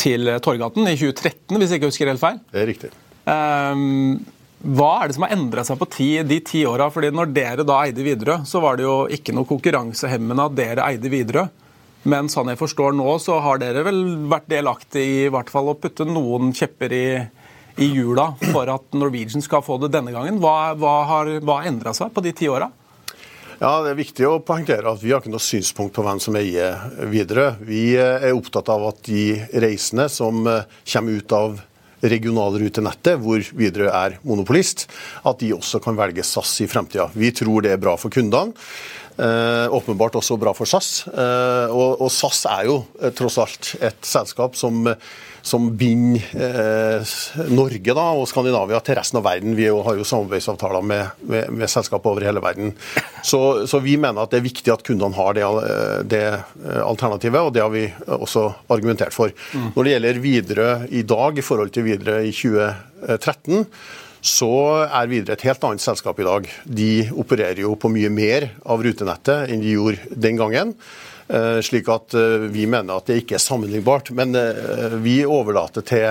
til 0.00 0.30
Torgaten 0.44 0.86
i 0.88 0.94
2013, 0.96 1.58
hvis 1.58 1.72
jeg 1.74 1.80
ikke 1.80 1.90
husker 1.90 2.12
helt 2.12 2.22
feil. 2.22 2.38
Det 2.52 2.62
er 2.62 2.70
riktig. 2.70 2.92
Hva 4.62 4.90
er 5.02 5.10
det 5.10 5.16
som 5.16 5.24
har 5.26 5.34
endra 5.34 5.64
seg 5.66 5.78
på 5.80 5.88
ti, 5.90 6.08
de 6.22 6.38
ti 6.46 6.60
åra? 6.68 6.86
Fordi 6.94 7.10
når 7.10 7.32
dere 7.34 7.64
da 7.66 7.80
eide 7.82 8.04
Widerøe, 8.06 8.44
så 8.46 8.60
var 8.62 8.78
det 8.78 8.86
jo 8.86 8.96
ikke 9.10 9.34
noe 9.34 9.48
konkurransehemmende 9.48 10.46
at 10.46 10.54
dere 10.58 10.86
eide 10.86 11.10
Widerøe. 11.10 11.48
Men 12.06 12.30
sånn 12.30 12.50
jeg 12.50 12.58
forstår 12.58 12.94
nå, 12.98 13.06
så 13.22 13.40
har 13.42 13.58
dere 13.62 13.82
vel 13.86 14.00
vært 14.30 14.48
delaktig 14.50 15.04
i 15.24 15.30
hvert 15.30 15.50
fall 15.50 15.70
å 15.70 15.78
putte 15.78 16.06
noen 16.06 16.50
kjepper 16.54 16.94
i, 16.94 17.06
i 17.82 17.88
hjula 17.90 18.32
for 18.52 18.70
at 18.70 18.94
Norwegian 18.98 19.42
skal 19.42 19.62
få 19.66 19.80
det 19.82 19.92
denne 19.94 20.14
gangen. 20.14 20.38
Hva, 20.42 20.74
hva 20.78 20.94
har 21.10 21.30
hva 21.42 21.60
endra 21.66 21.94
seg 21.94 22.14
på 22.14 22.22
de 22.22 22.34
ti 22.34 22.50
åra? 22.50 22.70
Ja, 23.62 23.76
Det 23.78 23.92
er 23.92 23.98
viktig 24.00 24.24
å 24.26 24.40
poengtere 24.42 24.90
at 24.90 24.98
vi 24.98 25.12
har 25.12 25.20
ikke 25.22 25.30
noe 25.30 25.42
synspunkt 25.42 25.94
på 25.94 26.02
hvem 26.02 26.18
som 26.18 26.34
eier 26.34 26.80
videre. 27.06 27.52
Vi 27.62 27.92
er 27.94 28.32
opptatt 28.34 28.66
av 28.74 28.88
at 28.88 29.04
de 29.06 29.36
reisende 29.62 30.08
som 30.10 30.40
kommer 30.42 31.20
ut 31.20 31.34
av 31.36 31.60
regionalrutenettet, 32.02 33.20
hvor 33.22 33.38
Widerøe 33.54 33.92
er 33.94 34.16
monopolist, 34.26 34.88
at 35.22 35.38
de 35.38 35.52
også 35.54 35.78
kan 35.84 35.94
velge 35.94 36.24
SAS 36.26 36.56
i 36.64 36.66
fremtida. 36.66 37.06
Vi 37.14 37.30
tror 37.38 37.62
det 37.62 37.76
er 37.76 37.78
bra 37.84 37.94
for 37.94 38.10
kundene. 38.10 38.50
Eh, 39.12 39.68
åpenbart 39.70 40.18
også 40.18 40.40
bra 40.40 40.50
for 40.58 40.66
SAS. 40.66 41.04
Eh, 41.06 41.70
og, 41.70 42.00
og, 42.02 42.10
SAS 42.10 42.42
er 42.50 42.66
jo 42.66 42.80
eh, 42.98 43.14
tross 43.14 43.38
alt 43.38 43.74
et 43.78 44.08
selskap 44.08 44.58
som, 44.58 44.88
som 45.42 45.68
binder 45.78 46.22
eh, 46.38 47.12
Norge 47.50 47.94
da, 47.96 48.04
og 48.14 48.28
Skandinavia 48.30 48.80
til 48.84 48.98
resten 48.98 49.18
av 49.20 49.26
verden. 49.26 49.56
Vi 49.58 49.68
har 49.68 49.98
jo 49.98 50.06
samarbeidsavtaler 50.06 50.86
med, 50.86 51.24
med, 51.28 51.50
med 51.62 51.70
selskap 51.70 52.06
over 52.08 52.24
hele 52.26 52.42
verden. 52.42 52.72
Så, 53.26 53.66
så, 53.70 53.82
vi 53.82 53.96
mener 54.00 54.22
at 54.22 54.32
det 54.32 54.40
er 54.40 54.46
viktig 54.46 54.72
at 54.74 54.84
kundene 54.86 55.18
har 55.18 55.34
det, 55.38 55.48
det, 56.10 56.22
alternativet, 56.82 57.40
og 57.42 57.52
det 57.54 57.64
har 57.64 57.74
vi 57.74 57.88
også 58.06 58.46
argumentert 58.72 59.14
for. 59.14 59.34
Mm. 59.52 59.72
Når 59.74 59.84
det 59.84 59.96
gjelder 59.96 60.22
videre 60.22 60.70
i 60.90 61.02
dag 61.02 61.38
i 61.38 61.44
forhold 61.44 61.74
til 61.74 61.88
videre 61.90 62.22
i 62.26 62.32
2013, 62.32 63.66
så 64.22 64.52
er 64.86 65.08
Widerøe 65.10 65.34
et 65.34 65.46
helt 65.48 65.64
annet 65.66 65.82
selskap 65.82 66.20
i 66.22 66.26
dag. 66.26 66.46
De 66.62 66.90
opererer 67.18 67.64
jo 67.64 67.74
på 67.74 67.90
mye 67.90 68.10
mer 68.12 68.52
av 68.62 68.84
rutenettet 68.84 69.50
enn 69.50 69.64
de 69.64 69.74
gjorde 69.74 70.14
den 70.14 70.38
gangen. 70.38 70.76
Eh, 71.28 71.60
slik 71.60 71.88
at 71.88 72.14
eh, 72.14 72.48
vi 72.52 72.66
mener 72.66 72.98
at 72.98 73.10
det 73.10 73.22
ikke 73.22 73.36
er 73.38 73.42
sammenlignbart. 73.42 74.12
Men 74.16 74.34
eh, 74.38 74.96
vi 75.02 75.22
overlater 75.26 75.84
til 75.86 76.10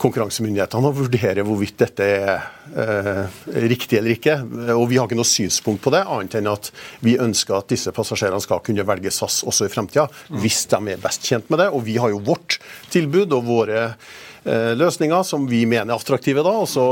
konkurransemyndighetene 0.00 0.88
å 0.88 0.96
vurdere 0.96 1.42
hvorvidt 1.44 1.82
dette 1.82 2.04
er 2.08 3.26
riktig 3.68 3.98
eller 3.98 4.14
ikke. 4.14 4.38
Og 4.72 4.86
Vi 4.88 4.96
har 4.96 5.04
ikke 5.04 5.18
noe 5.18 5.28
synspunkt 5.28 5.82
på 5.84 5.92
det, 5.92 6.00
annet 6.08 6.38
enn 6.38 6.48
at 6.48 6.70
vi 7.04 7.18
ønsker 7.20 7.58
at 7.58 7.68
disse 7.68 7.92
passasjerene 7.92 8.40
skal 8.40 8.62
kunne 8.64 8.86
velge 8.88 9.12
SAS 9.12 9.42
også 9.44 9.68
i 9.68 9.74
fremtida, 9.74 10.06
hvis 10.40 10.62
de 10.72 10.80
er 10.94 11.02
best 11.04 11.28
tjent 11.28 11.52
med 11.52 11.60
det. 11.60 11.68
Og 11.76 11.84
vi 11.84 11.98
har 12.00 12.14
jo 12.14 12.22
vårt 12.30 12.56
tilbud 12.94 13.36
og 13.36 13.44
våre 13.50 13.84
løsninger 14.80 15.20
som 15.28 15.44
vi 15.44 15.66
mener 15.68 15.92
er 15.92 16.00
attraktive. 16.00 16.46
da, 16.48 16.56
også, 16.64 16.86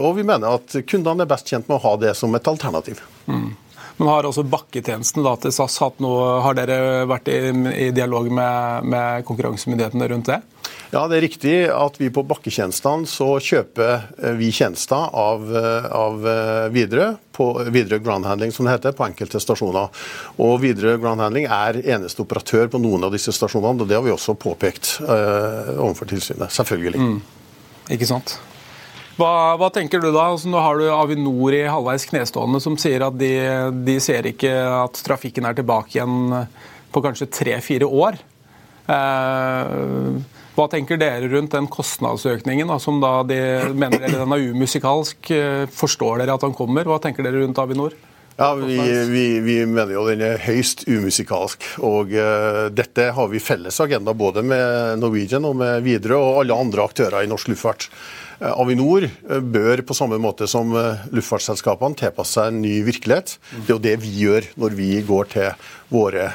og 0.00 0.16
vi 0.16 0.24
mener 0.24 0.56
at 0.56 0.80
kundene 0.88 1.28
er 1.28 1.34
best 1.34 1.52
tjent 1.52 1.68
med 1.68 1.76
å 1.76 1.84
ha 1.90 1.94
det 2.06 2.16
som 2.16 2.32
et 2.40 2.52
alternativ. 2.56 3.04
Mm. 3.28 3.52
Men 3.96 4.10
Har 4.12 4.28
også 4.28 4.44
bakketjenesten 4.44 5.24
da, 5.24 5.32
til 5.40 5.54
SAS 5.56 5.78
hatt 5.80 6.02
noe, 6.04 6.40
har 6.44 6.56
dere 6.58 7.06
vært 7.08 7.30
i, 7.32 7.38
i 7.86 7.90
dialog 7.96 8.28
med, 8.28 8.88
med 8.92 9.24
konkurransemyndighetene 9.28 10.08
rundt 10.12 10.28
det? 10.28 10.40
Ja, 10.92 11.06
det 11.08 11.16
er 11.16 11.24
riktig 11.24 11.54
at 11.72 11.96
vi 11.98 12.10
på 12.14 12.22
bakketjenestene 12.28 13.08
så 13.10 13.28
kjøper 13.42 13.94
eh, 14.20 14.34
vi 14.38 14.50
tjenester 14.54 15.08
av, 15.16 15.46
eh, 15.48 15.88
av 15.96 16.26
eh, 16.28 16.66
Widerøe, 16.74 17.14
på 17.36 17.46
Widerøe 17.72 18.02
Ground 18.04 18.28
Handling 18.28 18.52
som 18.54 18.68
det 18.68 18.76
heter, 18.76 18.94
på 18.96 19.06
enkelte 19.08 19.40
stasjoner. 19.42 19.88
Og 20.44 20.60
Widerøe 20.62 21.00
Ground 21.02 21.24
Handling 21.24 21.48
er 21.48 21.80
eneste 21.82 22.22
operatør 22.24 22.68
på 22.72 22.80
noen 22.82 23.08
av 23.08 23.16
disse 23.16 23.34
stasjonene, 23.34 23.80
og 23.80 23.88
det 23.88 23.96
har 23.98 24.04
vi 24.04 24.14
også 24.14 24.36
påpekt 24.40 24.98
eh, 25.04 25.72
overfor 25.76 26.12
tilsynet. 26.12 26.52
Selvfølgelig. 26.54 27.00
Mm. 27.00 27.18
Ikke 27.96 28.08
sant. 28.08 28.36
Hva, 29.16 29.56
hva, 29.56 29.70
tenker 29.72 30.02
du 30.02 30.10
da? 30.10 30.26
Altså, 30.28 30.50
nå 30.52 30.60
har 30.60 30.76
du 30.76 30.90
Avinor 30.92 31.54
i 31.56 31.64
halvveis 31.64 32.04
knestående 32.10 32.60
som 32.60 32.76
sier 32.80 33.06
at 33.06 33.16
de, 33.16 33.32
de 33.86 33.96
ser 34.02 34.28
ikke 34.28 34.52
at 34.52 35.00
trafikken 35.06 35.48
er 35.48 35.56
tilbake 35.56 35.96
igjen 35.96 36.34
på 36.92 37.02
kanskje 37.04 37.30
tre-fire 37.32 37.88
år. 37.88 38.18
Eh, 38.92 40.18
hva 40.56 40.66
tenker 40.72 41.00
dere 41.00 41.28
rundt 41.32 41.56
den 41.56 41.68
kostnadsøkningen 41.68 42.68
da, 42.70 42.76
som 42.80 43.00
da 43.02 43.18
de 43.28 43.38
mener 43.76 44.04
eller 44.04 44.22
den 44.22 44.36
er 44.36 44.44
umusikalsk? 44.52 45.32
Eh, 45.32 45.64
forstår 45.72 46.20
dere 46.22 46.36
at 46.36 46.44
han 46.44 46.56
kommer? 46.56 46.84
Hva 46.88 47.00
tenker 47.00 47.24
dere 47.24 47.40
rundt 47.40 47.60
Avinor? 47.60 47.96
Ja, 48.36 48.50
vi, 48.52 48.76
vi, 49.08 49.24
vi, 49.40 49.56
mener 49.64 49.94
jo 49.94 50.04
den 50.10 50.20
er 50.20 50.40
høyst 50.44 50.84
umusikalsk. 50.84 51.62
Og 51.88 52.12
uh, 52.12 52.66
dette 52.68 53.06
har 53.16 53.30
vi 53.32 53.40
felles 53.40 53.80
agenda 53.80 54.12
både 54.12 54.42
med 54.44 55.00
Norwegian 55.00 55.46
og 55.48 55.56
med 55.56 55.80
Widerøe 55.86 56.20
og 56.20 56.40
alle 56.42 56.58
andre 56.66 56.84
aktører 56.84 57.24
i 57.24 57.30
norsk 57.30 57.48
luftfart. 57.54 57.88
Uh, 58.40 58.52
Avinor 58.52 59.08
uh, 59.08 59.40
bør 59.40 59.82
på 59.86 59.96
samme 59.96 60.20
måte 60.22 60.48
som 60.50 60.74
luftfartsselskapene 60.74 61.98
tilpasse 61.98 62.38
seg 62.38 62.52
en 62.52 62.62
ny 62.64 62.76
virkelighet. 62.86 63.38
Det 63.56 63.66
er 63.70 63.74
jo 63.74 63.82
det 63.88 63.96
vi 64.04 64.12
gjør 64.26 64.52
når 64.60 64.78
vi 64.78 64.92
går 65.06 65.34
til 65.36 65.68
våre 65.92 66.30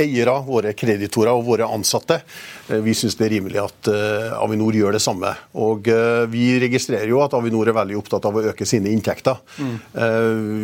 eiere, 0.00 0.34
våre 0.46 0.72
kreditorer 0.76 1.32
og 1.34 1.44
våre 1.46 1.68
ansatte. 1.72 2.20
Eh, 2.68 2.80
vi 2.84 2.94
syns 2.96 3.16
det 3.18 3.26
er 3.28 3.34
rimelig 3.36 3.60
at 3.62 3.90
eh, 3.92 4.36
Avinor 4.36 4.76
gjør 4.76 4.96
det 4.96 5.02
samme. 5.04 5.32
Og 5.62 5.88
eh, 5.92 6.24
Vi 6.32 6.46
registrerer 6.62 7.08
jo 7.10 7.22
at 7.24 7.34
Avinor 7.36 7.68
er 7.68 7.76
veldig 7.76 7.98
opptatt 8.00 8.28
av 8.28 8.36
å 8.36 8.44
øke 8.52 8.68
sine 8.68 8.90
inntekter. 8.92 9.38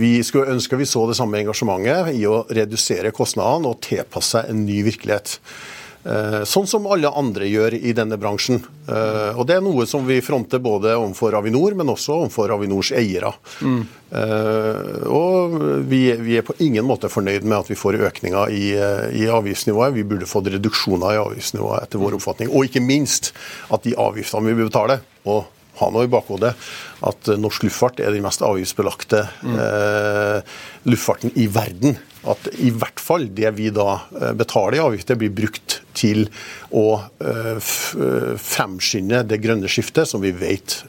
Vi 0.02 0.12
skulle 0.26 0.54
ønske 0.54 0.78
vi 0.78 0.88
så 0.88 1.04
det 1.08 1.16
samme 1.18 1.40
engasjementet 1.40 2.12
i 2.16 2.24
å 2.28 2.42
redusere 2.50 3.12
kostnadene 3.14 3.70
og 3.70 3.80
tilpasse 3.84 4.32
seg 4.32 4.50
en 4.52 4.64
ny 4.66 4.82
virkelighet. 4.86 5.38
Eh, 6.02 6.42
sånn 6.48 6.66
som 6.66 6.86
alle 6.90 7.12
andre 7.14 7.46
gjør 7.46 7.76
i 7.78 7.92
denne 7.94 8.18
bransjen. 8.18 8.58
Eh, 8.90 9.38
og 9.38 9.46
Det 9.46 9.56
er 9.56 9.62
noe 9.62 9.86
som 9.86 10.02
vi 10.06 10.18
fronter 10.24 10.58
både 10.62 10.96
overfor 10.96 11.36
Avinor, 11.38 11.76
men 11.78 11.92
også 11.92 12.16
overfor 12.24 12.50
Avinors 12.56 12.90
eiere. 12.96 13.30
Mm. 13.62 13.82
Og 15.08 15.54
vi, 15.88 16.02
vi, 16.20 16.34
er 16.36 16.44
på 16.44 16.52
ingen 16.60 16.84
måte 16.84 17.08
fornøyd 17.08 17.46
med 17.46 17.62
at 17.62 17.70
vi 17.70 17.78
får 17.80 17.96
økninger 18.10 18.50
i, 18.52 18.66
i 19.22 19.24
avgiftsnivået. 19.32 19.94
Vi 19.96 20.04
burde 20.04 20.28
fått 20.28 20.50
reduksjoner 20.52 21.14
i 21.14 21.22
avgiftsnivået 21.22 21.86
etter 21.86 22.02
vår 22.02 22.18
oppfatning. 22.18 22.50
Og 22.52 22.68
ikke 22.68 22.84
minst 22.84 23.30
at 23.72 23.86
de 23.86 23.96
avgiftene 23.96 24.52
vi 24.52 24.66
betaler, 24.66 25.00
og 25.24 25.46
ha 25.80 25.88
noe 25.88 26.04
i 26.04 26.12
bakhodet 26.12 26.52
at 27.08 27.32
norsk 27.40 27.64
luftfart 27.64 28.02
er 28.04 28.12
den 28.12 28.24
mest 28.26 28.44
avgiftsbelagte 28.44 29.24
mm. 29.40 29.54
eh, 29.64 30.56
luftfarten 30.92 31.32
i 31.40 31.48
verden. 31.48 31.96
At 32.22 32.46
i 32.62 32.70
hvert 32.70 33.00
fall 33.02 33.26
det 33.34 33.50
vi 33.56 33.70
da 33.74 33.96
eh, 34.14 34.34
betaler 34.38 34.78
i 34.78 34.82
avgifter, 34.82 35.18
blir 35.18 35.32
brukt 35.34 35.80
til 35.98 36.28
å 36.70 36.86
eh, 37.18 37.56
eh, 37.56 38.28
fremskynde 38.38 39.24
det 39.26 39.40
grønne 39.42 39.70
skiftet, 39.70 40.06
som 40.08 40.22
vi 40.22 40.30
vet 40.34 40.80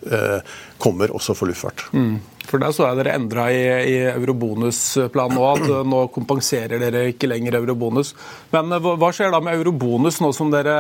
kommer 0.84 1.12
også 1.16 1.36
for 1.38 1.50
luftfart. 1.50 1.88
Mm. 1.96 2.20
For 2.44 2.60
Der 2.60 2.74
så 2.76 2.90
jeg 2.90 3.00
dere 3.00 3.16
endra 3.16 3.46
i, 3.56 3.62
i 3.88 3.96
eurobonusplanen 4.12 5.38
nå, 5.38 5.46
at 5.48 5.88
nå 5.88 6.02
kompenserer 6.14 6.82
dere 6.82 7.06
ikke 7.14 7.30
lenger 7.32 7.58
eurobonus. 7.62 8.12
Men 8.52 8.76
hva 8.84 9.12
skjer 9.16 9.32
da 9.34 9.40
med 9.42 9.58
eurobonus 9.62 10.20
nå 10.22 10.34
som 10.36 10.52
dere 10.54 10.76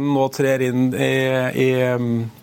nå 0.00 0.26
trer 0.34 0.66
inn 0.70 0.88
i, 0.96 1.12
i, 1.52 1.70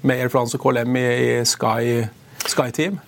med 0.06 0.16
Air 0.16 0.32
France 0.32 0.56
og 0.56 0.64
KLM 0.64 1.02
i, 1.02 1.08
i 1.10 1.30
Sky, 1.50 2.06
Sky 2.46 2.70
Team? 2.78 3.02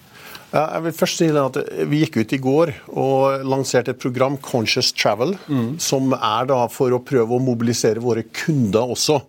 Ja, 0.52 0.66
jeg 0.76 0.84
vil 0.88 0.96
først 0.98 1.22
si 1.22 1.30
at 1.32 1.58
Vi 1.88 2.02
gikk 2.04 2.22
ut 2.22 2.36
i 2.36 2.42
går 2.44 2.74
og 2.92 3.48
lanserte 3.48 3.94
et 3.96 4.02
program, 4.02 4.38
Conscious 4.44 4.92
Travel, 4.92 5.36
mm. 5.48 5.74
som 5.80 6.12
er 6.18 6.48
da 6.52 6.66
for 6.72 6.92
å 6.92 7.04
prøve 7.04 7.38
å 7.38 7.44
mobilisere 7.44 8.04
våre 8.04 8.26
kunder 8.36 8.92
også. 8.96 9.22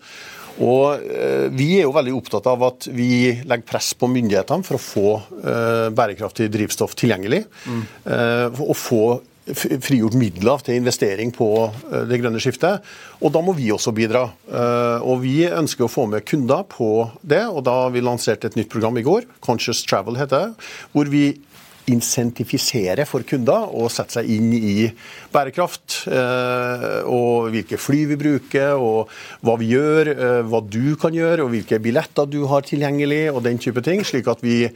Og 0.62 1.02
eh, 1.06 1.46
Vi 1.54 1.68
er 1.78 1.86
jo 1.86 1.94
veldig 1.94 2.14
opptatt 2.18 2.48
av 2.50 2.64
at 2.66 2.88
vi 2.92 3.32
legger 3.40 3.68
press 3.68 3.92
på 3.98 4.10
myndighetene 4.10 4.66
for 4.66 4.78
å 4.78 4.82
få 4.82 5.08
eh, 5.40 5.88
bærekraftig 5.94 6.50
drivstoff 6.52 6.96
tilgjengelig. 6.98 7.44
Mm. 7.66 7.84
Eh, 8.16 8.62
og 8.66 8.74
få 8.78 9.04
frigjort 9.50 10.14
midler 10.18 10.62
til 10.62 10.78
investering 10.78 11.32
på 11.34 11.48
eh, 11.66 12.04
det 12.08 12.20
grønne 12.22 12.40
skiftet. 12.42 12.82
Og 13.20 13.32
da 13.34 13.42
må 13.44 13.54
vi 13.58 13.72
også 13.74 13.94
bidra. 13.96 14.28
Eh, 14.46 14.98
og 15.02 15.22
vi 15.24 15.42
ønsker 15.48 15.86
å 15.86 15.92
få 15.92 16.06
med 16.10 16.26
kunder 16.28 16.66
på 16.70 17.08
det, 17.22 17.44
og 17.50 17.64
da 17.66 17.86
vi 17.92 18.04
lansert 18.04 18.46
et 18.46 18.58
nytt 18.58 18.70
program 18.72 18.98
i 19.00 19.06
går, 19.06 19.26
Conscious 19.44 19.82
Travel 19.86 20.20
heter 20.20 20.46
det, 20.46 20.68
hvor 20.94 21.10
vi 21.10 21.32
insentifisere 21.90 23.02
for 23.10 23.26
kunder 23.26 23.72
å 23.74 23.88
sette 23.90 24.20
seg 24.20 24.28
inn 24.30 24.52
i 24.54 24.86
bærekraft. 25.34 26.04
Eh, 26.06 27.00
og 27.10 27.50
hvilke 27.50 27.80
fly 27.82 28.04
vi 28.12 28.18
bruker, 28.20 28.78
og 28.78 29.10
hva 29.42 29.56
vi 29.58 29.72
gjør, 29.72 30.12
hva 30.46 30.62
du 30.62 30.94
kan 31.02 31.16
gjøre, 31.16 31.42
og 31.42 31.50
hvilke 31.56 31.82
billetter 31.82 32.30
du 32.30 32.44
har 32.52 32.62
tilgjengelig, 32.68 33.24
og 33.34 33.42
den 33.48 33.58
type 33.58 33.82
ting. 33.82 34.06
Slik 34.06 34.30
at 34.30 34.46
vi 34.46 34.68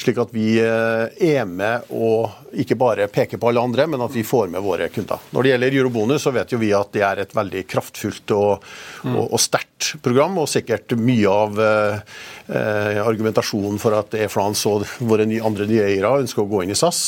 slik 0.00 0.20
at 0.22 0.32
vi 0.34 0.54
eh, 0.62 1.32
er 1.32 1.44
med 1.48 1.90
og 1.92 2.52
ikke 2.52 2.76
bare 2.76 3.08
peker 3.12 3.40
på 3.40 3.48
alle 3.48 3.62
andre, 3.64 3.86
men 3.88 4.02
at 4.04 4.12
vi 4.14 4.24
får 4.26 4.50
med 4.52 4.64
våre 4.64 4.88
kunder. 4.92 5.20
Når 5.32 5.42
det 5.42 5.52
gjelder 5.52 5.76
Eurobonus, 5.78 6.24
så 6.26 6.32
vet 6.34 6.52
jo 6.52 6.60
vi 6.60 6.72
at 6.76 6.92
det 6.94 7.04
er 7.06 7.22
et 7.22 7.34
veldig 7.36 7.64
kraftfullt 7.70 8.34
og, 8.36 8.64
mm. 9.04 9.14
og, 9.14 9.24
og 9.32 9.40
sterkt 9.40 9.94
program, 10.04 10.36
og 10.42 10.50
sikkert 10.50 10.94
mye 11.00 11.32
av 11.32 11.60
eh, 11.62 12.16
eh, 12.52 13.00
argumentasjonen 13.02 13.80
for 13.82 13.96
at 13.96 14.16
Air 14.18 14.30
France 14.32 14.68
og 14.68 14.84
våre 15.00 15.26
nye, 15.28 15.42
andre 15.44 15.66
nye 15.70 15.86
eiere 15.88 16.12
ønsker 16.22 16.44
å 16.44 16.50
gå 16.50 16.62
inn 16.64 16.74
i 16.74 16.78
SAS. 16.78 17.02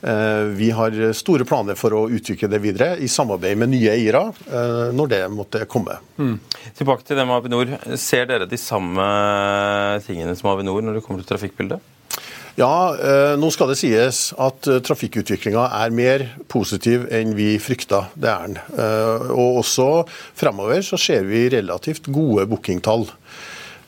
Eh, 0.00 0.44
vi 0.54 0.70
har 0.74 0.96
store 1.16 1.46
planer 1.48 1.78
for 1.78 1.96
å 1.96 2.04
utvikle 2.12 2.50
det 2.52 2.62
videre 2.64 2.94
i 3.02 3.10
samarbeid 3.10 3.58
med 3.60 3.74
nye 3.74 3.96
eiere 3.96 4.28
eh, 4.30 4.92
når 4.94 5.12
det 5.14 5.22
måtte 5.34 5.64
komme. 5.70 5.98
Mm. 6.18 6.36
Tilbake 6.78 7.06
til 7.06 7.18
det 7.18 7.26
med 7.26 7.40
Avinor. 7.40 7.74
Ser 8.00 8.28
dere 8.30 8.48
de 8.50 8.60
samme 8.60 9.04
tingene 10.06 10.36
som 10.38 10.52
Avinor 10.54 10.84
når 10.84 11.00
det 11.00 11.04
kommer 11.06 11.24
til 11.24 11.34
trafikkbildet? 11.34 11.93
Ja, 12.54 12.94
eh, 12.94 13.32
nå 13.34 13.48
skal 13.50 13.72
det 13.72 13.80
sies 13.80 14.28
at 14.38 14.68
eh, 14.70 14.78
trafikkutviklinga 14.86 15.64
er 15.74 15.94
mer 15.94 16.22
positiv 16.50 17.08
enn 17.10 17.32
vi 17.34 17.56
frykta. 17.58 18.04
Det 18.14 18.30
er 18.30 18.44
den. 18.46 18.60
Eh, 18.78 19.24
og 19.34 19.58
også 19.64 19.88
fremover 20.38 20.84
så 20.86 20.98
ser 21.00 21.26
vi 21.26 21.48
relativt 21.56 22.06
gode 22.14 22.46
bookingtall. 22.50 23.08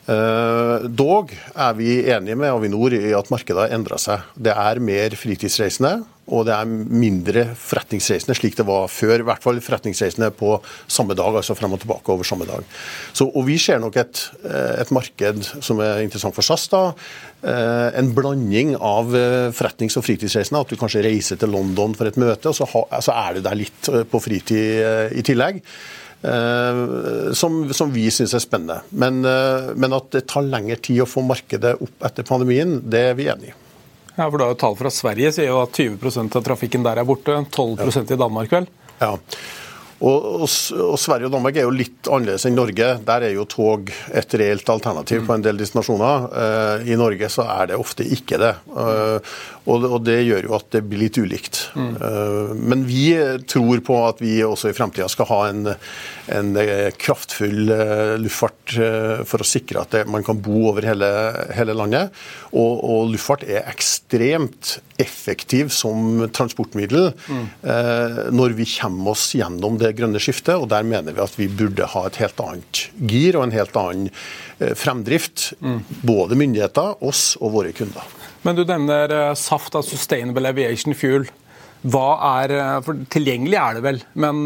Dog 0.07 1.33
er 1.35 1.72
vi 1.74 1.96
enige 2.14 2.37
med 2.38 2.52
Avinor 2.52 2.94
i 2.94 3.09
at 3.18 3.31
markedet 3.33 3.64
har 3.64 3.72
endra 3.74 3.96
seg. 3.98 4.22
Det 4.38 4.52
er 4.55 4.79
mer 4.79 5.16
fritidsreisende 5.18 5.96
og 6.26 6.46
det 6.48 6.54
er 6.56 6.66
mindre 6.66 7.44
forretningsreisende, 7.54 8.34
slik 8.34 8.56
det 8.58 8.66
var 8.66 8.88
før. 8.90 9.20
I 9.20 9.26
hvert 9.28 9.44
fall 9.44 9.60
forretningsreisende 9.62 10.32
på 10.34 10.56
samme 10.90 11.14
dag, 11.18 11.36
altså 11.38 11.54
frem 11.54 11.76
og 11.76 11.82
tilbake 11.82 12.10
over 12.12 12.26
samme 12.26 12.48
dag. 12.48 12.64
Så, 13.14 13.28
og 13.28 13.46
Vi 13.46 13.58
ser 13.62 13.78
nok 13.78 13.96
et, 13.96 14.22
eh, 14.42 14.80
et, 14.82 14.90
marked 14.90 15.44
som 15.62 15.78
er 15.80 16.02
interessant 16.02 16.34
for 16.34 16.42
SAS. 16.42 16.66
da, 16.68 16.94
eh, 17.42 17.98
En 17.98 18.12
blanding 18.12 18.74
av 18.74 19.14
eh, 19.14 19.52
forretnings- 19.52 19.96
og 19.96 20.04
fritidsreisende. 20.04 20.60
At 20.60 20.68
du 20.68 20.76
kanskje 20.76 21.04
reiser 21.04 21.36
til 21.38 21.48
London 21.48 21.94
for 21.94 22.06
et 22.06 22.16
møte, 22.16 22.48
og 22.48 22.54
så, 22.54 22.66
ha, 22.66 23.00
så 23.00 23.12
er 23.14 23.34
du 23.34 23.40
der 23.42 23.54
litt 23.54 24.10
på 24.10 24.20
fritid 24.20 25.12
i 25.12 25.22
tillegg. 25.22 25.62
Som, 27.36 27.72
som, 27.72 27.92
vi 27.92 28.08
syns 28.10 28.34
er 28.34 28.40
spennende. 28.42 28.80
Men, 28.90 29.20
men 29.20 29.92
at 29.92 30.10
det 30.10 30.26
tar 30.26 30.42
lengre 30.42 30.80
tid 30.80 31.04
å 31.04 31.06
få 31.06 31.22
markedet 31.22 31.76
opp 31.78 32.02
etter 32.08 32.26
pandemien, 32.26 32.80
det 32.82 33.04
er 33.12 33.14
vi 33.14 33.28
enig 33.30 33.52
i. 33.52 33.54
Ja, 34.16 34.31
for 34.31 34.40
da 34.40 34.55
Tall 34.57 34.76
fra 34.76 34.90
Sverige 34.90 35.33
sier 35.37 35.50
jo 35.50 35.61
at 35.61 35.76
20% 35.76 36.38
av 36.38 36.44
trafikken 36.44 36.85
der 36.87 37.02
er 37.02 37.09
borte. 37.09 37.37
12 37.52 37.85
ja. 37.85 38.02
i 38.02 38.18
Danmark, 38.18 38.52
vel? 38.52 38.68
Ja. 38.98 39.12
Og, 40.04 40.24
og, 40.42 40.44
og, 40.44 40.96
Sverige 41.00 41.30
og 41.30 41.32
Danmark 41.32 41.56
er 41.56 41.64
jo 41.64 41.72
litt 41.72 42.09
annerledes 42.11 42.44
enn 42.48 42.56
Norge. 42.59 42.88
Der 43.06 43.24
er 43.24 43.32
jo 43.32 43.46
tog 43.48 43.88
et 44.12 44.35
reelt 44.37 44.68
alternativ 44.68 45.24
på 45.24 45.37
en 45.37 45.44
del 45.44 45.56
destinasjoner. 45.61 46.26
Uh, 46.32 46.85
I 46.85 46.98
Norge 47.00 47.30
så 47.32 47.46
er 47.48 47.70
det 47.70 47.78
ofte 47.80 48.04
ikke 48.04 48.37
det. 48.42 48.52
Uh, 48.68 49.16
og, 49.64 49.87
og, 49.88 49.98
det 50.06 50.18
gjør 50.26 50.50
jo 50.50 50.56
at 50.59 50.68
det 50.76 50.82
blir 50.85 51.06
litt 51.06 51.16
ulikt. 51.16 51.62
Mm. 51.78 51.94
Uh, 51.96 52.52
men 52.61 52.85
vi 52.88 53.06
tror 53.48 53.80
på 53.87 53.98
at 54.04 54.20
vi 54.20 54.37
også 54.44 54.70
i 54.70 54.76
fremtida 54.76 55.09
skal 55.12 55.30
ha 55.32 55.40
en, 55.48 55.72
en 56.37 56.52
kraftfull 57.00 57.72
luftfart 58.20 58.76
for 59.26 59.42
å 59.42 59.46
sikre 59.46 59.80
at 59.80 59.94
det, 59.94 60.04
man 60.11 60.24
kan 60.26 60.38
bo 60.42 60.66
over 60.72 60.85
hele, 60.85 61.09
hele 61.56 61.76
landet. 61.76 62.12
Og, 62.52 62.82
og, 62.85 63.09
luftfart 63.14 63.46
er 63.48 63.64
ekstremt 63.70 64.76
effektiv 65.00 65.70
som 65.74 66.24
transportmiddel 66.32 67.11
mm. 67.12 67.42
når 68.32 68.54
vi 68.56 68.64
kommer 68.78 69.12
oss 69.12 69.28
gjennom 69.37 69.76
det 69.80 69.86
det 69.87 69.94
grønne 69.99 70.20
skiftet, 70.22 70.55
og 70.59 70.68
der 70.72 70.87
mener 70.87 71.16
vi 71.16 71.25
at 71.25 71.38
vi 71.38 71.49
burde 71.49 71.88
ha 71.94 72.05
et 72.09 72.20
helt 72.20 72.42
annet 72.42 72.83
gir 73.09 73.38
og 73.38 73.46
en 73.46 73.57
helt 73.57 73.79
annen 73.81 74.11
eh, 74.11 74.75
fremdrift. 74.79 75.53
Mm. 75.61 75.81
Både 76.07 76.38
myndigheter, 76.38 76.99
oss 77.07 77.35
og 77.40 77.55
våre 77.57 77.75
kunder. 77.77 78.14
Men 78.46 78.59
du 78.59 78.64
nevner 78.66 79.14
eh, 79.14 79.35
SAFT, 79.38 79.81
Sustainable 79.87 80.53
Aviation 80.53 80.96
Fuel. 80.96 81.29
Hva 81.87 82.09
er, 82.40 82.57
eh, 82.57 82.81
for 82.87 83.07
Tilgjengelig 83.12 83.61
er 83.62 83.79
det 83.79 83.87
vel, 83.87 84.03
men 84.18 84.44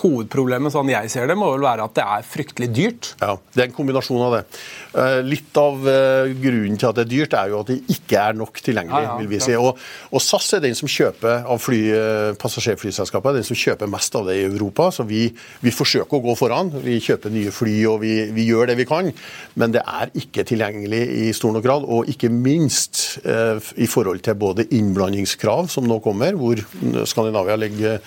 Hovedproblemet 0.00 0.72
sånn 0.72 0.90
jeg 0.92 1.10
ser 1.12 1.26
det, 1.28 1.36
må 1.38 1.50
vel 1.52 1.64
være 1.64 1.84
at 1.86 1.96
det 1.96 2.04
er 2.04 2.26
fryktelig 2.26 2.68
dyrt? 2.72 3.08
Ja, 3.20 3.34
det 3.54 3.62
er 3.62 3.68
en 3.68 3.74
kombinasjon 3.76 4.22
av 4.22 4.36
det. 4.36 4.42
Eh, 4.90 5.18
litt 5.26 5.58
av 5.60 5.84
eh, 5.90 6.30
grunnen 6.40 6.78
til 6.80 6.88
at 6.88 6.98
det 6.98 7.04
er 7.04 7.10
dyrt, 7.10 7.36
er 7.36 7.52
jo 7.52 7.60
at 7.62 7.72
det 7.72 7.78
ikke 7.92 8.22
er 8.22 8.38
nok 8.38 8.62
tilgjengelig. 8.64 9.02
Ja, 9.04 9.10
ja, 9.12 9.18
vil 9.20 9.30
vi 9.32 9.40
si. 9.42 9.56
Og, 9.58 9.80
og, 10.10 10.22
SAS 10.24 10.48
er 10.56 10.64
den 10.64 10.78
som 10.78 10.90
kjøper 10.90 11.46
av 11.50 11.60
fly, 11.62 11.80
eh, 11.96 12.30
passasjerflyselskapet, 12.40 13.40
den 13.40 13.46
som 13.50 13.58
kjøper 13.58 13.90
mest 13.90 14.16
av 14.18 14.30
det 14.30 14.38
i 14.40 14.46
Europa. 14.48 14.88
Så 14.94 15.06
vi, 15.08 15.26
vi 15.64 15.74
forsøker 15.74 16.18
å 16.18 16.24
gå 16.24 16.36
foran. 16.38 16.72
Vi 16.86 16.98
kjøper 17.04 17.34
nye 17.34 17.54
fly 17.54 17.76
og 17.90 18.00
vi, 18.04 18.14
vi, 18.34 18.48
gjør 18.50 18.72
det 18.72 18.80
vi 18.80 18.88
kan. 18.88 19.12
Men 19.60 19.76
det 19.76 19.84
er 19.84 20.14
ikke 20.22 20.46
tilgjengelig 20.48 21.04
i 21.26 21.30
stor 21.36 21.54
nok 21.56 21.66
grad. 21.66 21.86
Og 21.86 22.10
ikke 22.10 22.32
minst 22.32 23.20
eh, 23.24 23.56
i 23.80 23.90
forhold 23.90 24.24
til 24.26 24.38
både 24.40 24.68
innblandingskrav, 24.70 25.70
som 25.72 25.88
nå 25.88 26.00
kommer, 26.04 26.38
hvor 26.38 26.62
Skandinavia 27.10 27.58
ligger 27.60 27.98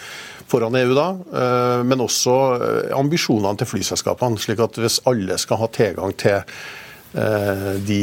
foran 0.53 0.75
EU 0.75 0.93
da, 0.93 1.07
eh, 1.33 1.72
men 1.85 2.03
også 2.03 2.37
eh, 2.59 2.93
ambisjonene 2.97 3.57
til 3.59 3.69
flyselskapene. 3.73 4.39
slik 4.39 4.61
at 4.63 4.77
hvis 4.79 5.01
alle 5.09 5.37
skal 5.41 5.61
ha 5.63 5.69
tilgang 5.73 6.13
til 6.19 6.43
de 7.13 7.99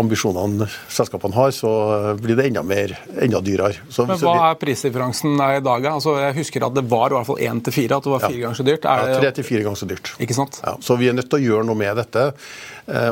ambisjonene 0.00 0.64
selskapene 0.88 1.36
har, 1.36 1.50
så 1.52 1.70
blir 2.16 2.38
det 2.38 2.46
enda, 2.48 2.62
mer, 2.64 2.94
enda 3.20 3.42
dyrere. 3.44 3.82
Så, 3.92 4.06
Men 4.08 4.16
Hva 4.22 4.36
er 4.48 4.56
prisdifferansen 4.60 5.34
i 5.36 5.60
dag? 5.64 5.88
Altså, 5.90 6.16
jeg 6.22 6.38
husker 6.38 6.64
at 6.64 6.76
det 6.78 6.86
var 6.88 7.12
i 7.12 7.18
hvert 7.18 7.28
fall 7.28 7.42
én 7.44 7.60
til 7.64 7.76
fire, 7.76 7.98
at 7.98 8.06
det 8.06 8.14
var 8.14 8.24
fire 8.24 8.38
ja. 8.38 8.44
ganger 8.46 8.60
så 8.60 8.66
dyrt. 8.66 8.88
Er 8.88 9.12
ja, 9.12 9.18
tre 9.20 9.34
til 9.36 9.48
fire 9.50 9.66
ganger 9.66 9.82
så 9.82 9.90
dyrt. 9.90 10.14
Ikke 10.24 10.38
sant? 10.38 10.60
Ja, 10.64 10.72
så 10.80 10.96
vi 10.96 11.10
er 11.10 11.18
nødt 11.18 11.28
til 11.32 11.40
å 11.40 11.44
gjøre 11.50 11.68
noe 11.68 11.80
med 11.82 12.00
dette. 12.00 12.24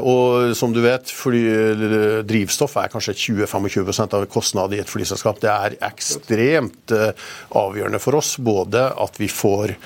Og 0.07 0.55
som 0.57 0.73
du 0.73 0.81
vet, 0.85 1.11
fly, 1.11 1.43
drivstoff 2.29 2.79
er 2.81 2.93
kanskje 2.93 3.17
20-25 3.27 4.05
av 4.07 4.27
kostnaden 4.33 4.79
i 4.79 4.83
et 4.85 4.91
flyselskap. 4.91 5.43
Det 5.45 5.53
er 5.53 5.79
ekstremt 5.85 6.95
avgjørende 6.95 8.01
for 8.03 8.21
oss, 8.21 8.37
både 8.39 8.89
at 9.05 9.21
vi 9.21 9.29
får 9.29 9.77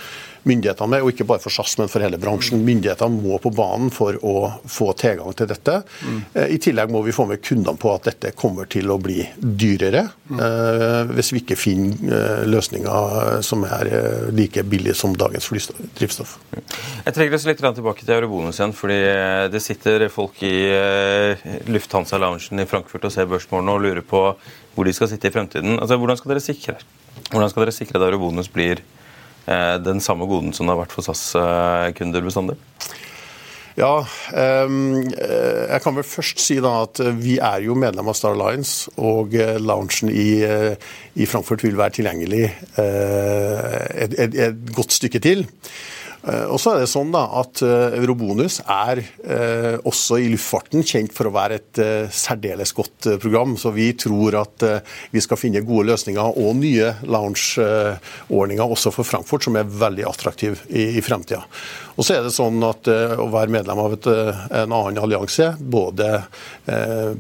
myndighetene 0.49 0.91
med, 0.93 1.05
og 1.05 1.13
ikke 1.13 1.27
bare 1.29 1.43
for 1.43 1.55
SAS, 1.55 1.77
men 1.81 1.91
for 1.91 2.05
hele 2.05 2.19
bransjen. 2.21 2.63
Myndighetene 2.67 3.21
må 3.23 3.39
på 3.43 3.53
banen 3.55 3.93
for 3.95 4.19
å 4.25 4.35
få 4.69 4.91
tilgang 4.99 5.35
til 5.37 5.49
dette. 5.51 5.79
Mm. 6.03 6.19
I 6.57 6.59
tillegg 6.63 6.93
må 6.93 7.03
vi 7.07 7.15
få 7.15 7.29
med 7.29 7.43
kundene 7.45 7.79
på 7.81 7.93
at 7.95 8.09
dette 8.11 8.35
kommer 8.39 8.69
til 8.71 8.91
å 8.93 8.99
bli 9.03 9.21
dyrere 9.39 10.07
mm. 10.31 11.15
hvis 11.15 11.33
vi 11.35 11.43
ikke 11.43 11.59
finner 11.59 12.15
eh, 12.19 12.45
løsninger 12.49 13.43
som 13.45 13.65
er 13.69 13.91
like 14.35 14.65
billige 14.69 14.97
som 14.99 15.17
dagens 15.19 15.49
drivstoff. 15.99 16.37
Jeg 16.55 17.15
trekker 17.17 17.39
oss 17.39 17.49
litt 17.49 17.63
tilbake 17.63 18.05
til 18.05 18.17
eurobonus 18.19 18.61
igjen, 18.61 18.77
fordi 18.77 18.99
det 19.53 19.63
sitter 19.65 20.09
folk 20.13 20.41
i 20.47 20.57
Lufthansa-loungen 21.69 22.63
i 22.63 22.69
Frankfurt 22.69 23.07
og 23.09 23.15
ser 23.15 23.29
børsmålene 23.31 23.75
og 23.75 23.85
lurer 23.85 24.07
på 24.07 24.23
hvor 24.75 24.87
de 24.87 24.95
skal 24.95 25.11
sitte 25.11 25.31
i 25.31 25.35
fremtiden. 25.35 25.79
Altså, 25.79 25.99
hvordan 25.99 26.19
skal 26.21 26.35
dere 26.35 26.45
sikre 26.45 26.79
hvordan 27.29 27.51
skal 27.51 27.65
dere 27.65 27.75
sikre 27.75 27.99
at 27.99 28.07
eurobonus 28.07 28.49
blir 28.53 28.81
Eh, 28.81 28.98
den 29.85 30.03
samme 30.05 30.27
goden 30.29 30.53
som 30.53 30.67
det 30.67 30.75
har 30.75 30.83
vært 30.83 30.93
for 30.93 31.07
SAS-kunder 31.07 32.25
bestandig? 32.27 32.59
Ja, 33.79 34.03
eh, 34.35 34.73
jeg 35.15 35.83
kan 35.85 35.95
vel 35.95 36.07
først 36.07 36.41
si 36.43 36.57
da 36.63 36.73
at 36.83 36.99
vi 37.21 37.37
er 37.39 37.63
jo 37.63 37.77
medlem 37.79 38.11
av 38.11 38.17
Star 38.19 38.35
Alliance, 38.35 38.91
og 38.99 39.37
eh, 39.39 39.55
loungen 39.63 40.11
i, 40.11 41.27
Frankfurt 41.31 41.63
vil 41.67 41.79
være 41.79 41.99
tilgjengelig 41.99 42.45
et, 42.79 44.19
et 44.19 44.75
godt 44.75 44.95
stykke 44.95 45.23
til. 45.23 45.47
Eh, 46.26 46.46
og 46.50 46.59
så 46.61 46.74
er 46.74 46.83
det 46.83 46.90
sånn 46.90 47.12
da 47.14 47.22
at 47.40 47.62
eh, 47.62 47.98
Eurobonus 48.00 48.59
er 48.64 49.00
eh, 49.00 49.76
også 49.87 50.18
i 50.18 50.28
luftfarten 50.33 50.83
kjent 50.87 51.14
for 51.14 51.28
å 51.28 51.35
være 51.35 51.61
et 51.61 51.81
særdeles 52.14 52.74
godt 52.76 53.11
program. 53.22 53.54
Så 53.61 53.72
vi 53.74 53.90
tror 53.98 54.40
at 54.40 54.64
vi 55.12 55.22
skal 55.22 55.38
finne 55.40 55.64
gode 55.66 55.88
løsninger 55.92 56.40
og 56.40 56.57
nye 56.59 56.90
loungeordninger 57.07 58.74
også 58.74 58.92
for 58.94 59.07
Frankfurt, 59.07 59.46
som 59.46 59.59
er 59.59 59.68
veldig 59.68 60.07
attraktive 60.09 60.66
i, 60.68 61.00
fremtida. 61.04 61.44
Og 61.98 62.07
så 62.07 62.16
er 62.16 62.24
det 62.26 62.35
sånn 62.35 62.61
at 62.66 62.88
Å 62.88 63.26
være 63.31 63.52
medlem 63.52 63.78
av 63.81 63.94
et, 63.94 64.07
en 64.09 64.72
annen 64.74 64.98
allianse 65.02 65.50
både 65.59 66.20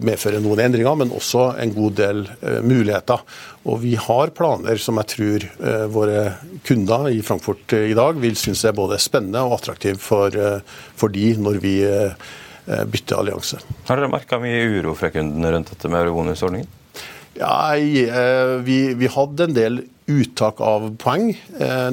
medfører 0.04 0.42
noen 0.42 0.62
endringer, 0.66 0.98
men 0.98 1.14
også 1.14 1.52
en 1.60 1.72
god 1.74 1.96
del 1.98 2.24
muligheter. 2.66 3.22
Og 3.68 3.82
vi 3.82 3.94
har 4.00 4.32
planer 4.36 4.80
som 4.80 4.98
jeg 5.02 5.10
tror 5.12 5.44
eh, 5.44 5.84
våre 5.92 6.22
kunder 6.66 7.10
i 7.12 7.20
Frankfurt 7.24 7.74
eh, 7.76 7.90
i 7.92 7.96
dag 7.96 8.16
vil 8.20 8.36
synes 8.38 8.64
er 8.64 8.76
både 8.76 9.00
spennende 9.02 9.42
og 9.44 9.58
attraktive 9.58 10.00
for, 10.00 10.32
eh, 10.32 10.62
for 10.96 11.12
de 11.12 11.32
når 11.36 11.60
vi 11.64 11.76
bytter 12.68 13.16
allianse. 13.16 13.56
Har 13.88 13.96
dere 13.96 14.10
merka 14.12 14.36
mye 14.42 14.66
uro 14.68 14.92
fra 14.92 15.08
kundene 15.08 15.54
rundt 15.54 15.70
dette 15.72 15.88
med 15.88 16.02
eurobonusordningen? 16.02 16.74
Ja, 17.38 17.72
vi, 18.66 18.76
vi, 18.98 19.08
hadde 19.14 19.46
en 19.46 19.54
del 19.56 19.78
uttak 20.10 20.60
av 20.60 20.84
poeng 21.00 21.30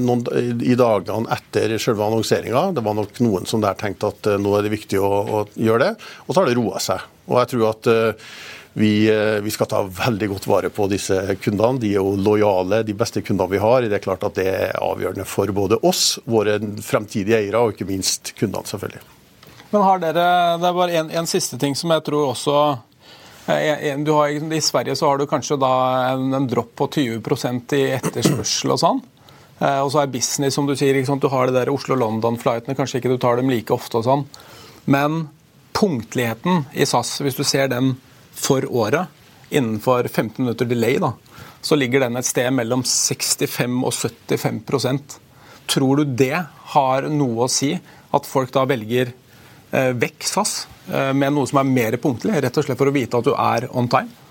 noen, 0.04 0.26
i 0.60 0.76
dagene 0.76 1.32
etter 1.32 1.78
selve 1.80 2.04
annonseringa. 2.04 2.66
Det 2.76 2.84
var 2.84 2.98
nok 2.98 3.22
noen 3.24 3.48
som 3.48 3.64
der 3.64 3.80
tenkte 3.80 4.12
at 4.12 4.28
nå 4.42 4.58
er 4.58 4.68
det 4.68 4.74
viktig 4.74 5.00
å, 5.00 5.14
å 5.24 5.42
gjøre 5.56 5.86
det. 5.86 6.10
Og 6.26 6.34
så 6.34 6.42
har 6.42 6.52
det 6.52 6.58
roa 6.60 6.84
seg. 6.84 7.08
Og 7.30 7.40
jeg 7.40 7.54
tror 7.54 7.70
at 7.72 7.92
vi, 8.78 9.10
eh, 9.10 9.42
vi, 9.42 9.52
skal 9.52 9.68
ta 9.72 9.82
veldig 9.88 10.28
godt 10.34 10.48
vare 10.48 10.70
på 10.70 10.88
disse 10.92 11.16
kundene. 11.40 11.80
De 11.80 11.94
er 11.94 12.02
jo 12.02 12.18
lojale, 12.20 12.82
de 12.84 12.96
beste 12.98 13.22
kundene 13.24 13.54
vi 13.54 13.62
har. 13.64 13.86
Det 13.88 13.96
er 13.96 14.04
klart 14.04 14.26
at 14.28 14.36
det 14.36 14.48
er 14.52 14.74
avgjørende 14.84 15.24
for 15.32 15.48
både 15.56 15.78
oss, 15.88 16.18
våre 16.28 16.58
fremtidige 16.84 17.38
eiere 17.38 17.62
og 17.64 17.72
ikke 17.72 17.88
minst 17.88 18.34
kundene, 18.36 18.68
selvfølgelig. 18.68 19.00
Men 19.72 19.86
har 19.88 20.04
dere, 20.04 20.26
Det 20.60 20.68
er 20.68 20.76
bare 20.76 21.00
en, 21.00 21.14
en 21.22 21.28
siste 21.28 21.58
ting 21.62 21.76
som 21.76 21.94
jeg 21.96 22.04
tror 22.04 22.34
også 22.34 22.58
eh, 23.48 23.96
har, 23.96 24.36
I 24.36 24.62
Sverige 24.62 24.96
så 25.00 25.08
har 25.08 25.24
du 25.24 25.26
kanskje 25.26 25.56
da 25.62 25.74
en, 26.12 26.34
en 26.36 26.48
dropp 26.52 26.76
på 26.76 26.90
20% 27.00 27.78
i 27.80 27.84
etterspørsel 27.96 28.76
og 28.76 28.82
sånn. 28.84 29.04
Eh, 29.60 29.80
og 29.80 29.94
så 29.94 30.04
er 30.04 30.12
business, 30.12 30.60
som 30.60 30.68
du 30.68 30.76
sier. 30.76 31.00
Du 31.00 31.30
har 31.32 31.48
det 31.48 31.62
der 31.62 31.72
Oslo-London-flightene, 31.72 32.76
kanskje 32.76 33.00
ikke 33.00 33.16
du 33.16 33.22
tar 33.24 33.40
dem 33.40 33.56
like 33.56 33.72
ofte 33.72 34.02
og 34.02 34.10
sånn. 34.10 34.28
Men 34.92 35.30
punktligheten 35.76 36.68
i 36.76 36.84
SAS, 36.84 37.22
hvis 37.24 37.40
du 37.40 37.48
ser 37.48 37.72
den 37.72 37.96
for 38.36 38.66
året, 38.68 39.12
innenfor 39.50 40.08
15 40.08 40.44
minutter 40.44 40.68
delay, 40.70 41.00
da, 41.02 41.14
så 41.62 41.78
ligger 41.80 42.06
den 42.06 42.20
et 42.20 42.28
sted 42.28 42.52
mellom 42.54 42.84
65 42.86 43.80
og 43.86 43.94
75% 43.96 45.22
Tror 45.66 45.98
du 45.98 46.16
det 46.18 46.38
har 46.76 47.08
noe 47.10 47.46
å 47.46 47.52
si, 47.52 47.72
at 48.14 48.28
folk 48.30 48.52
da 48.54 48.68
velger 48.70 49.10
eh, 49.10 49.92
vekk 49.98 50.28
SAS 50.30 50.54
eh, 50.92 51.10
med 51.18 51.34
noe 51.34 51.50
som 51.50 51.62
er 51.62 51.72
mer 51.72 51.98
punktlig, 52.02 52.38
rett 52.44 52.60
og 52.62 52.68
slett 52.68 52.80
for 52.80 52.92
å 52.92 52.94
vite 52.96 53.18
at 53.18 53.26
du 53.26 53.34
er 53.34 53.66
on 53.74 53.90
time? 53.90 54.25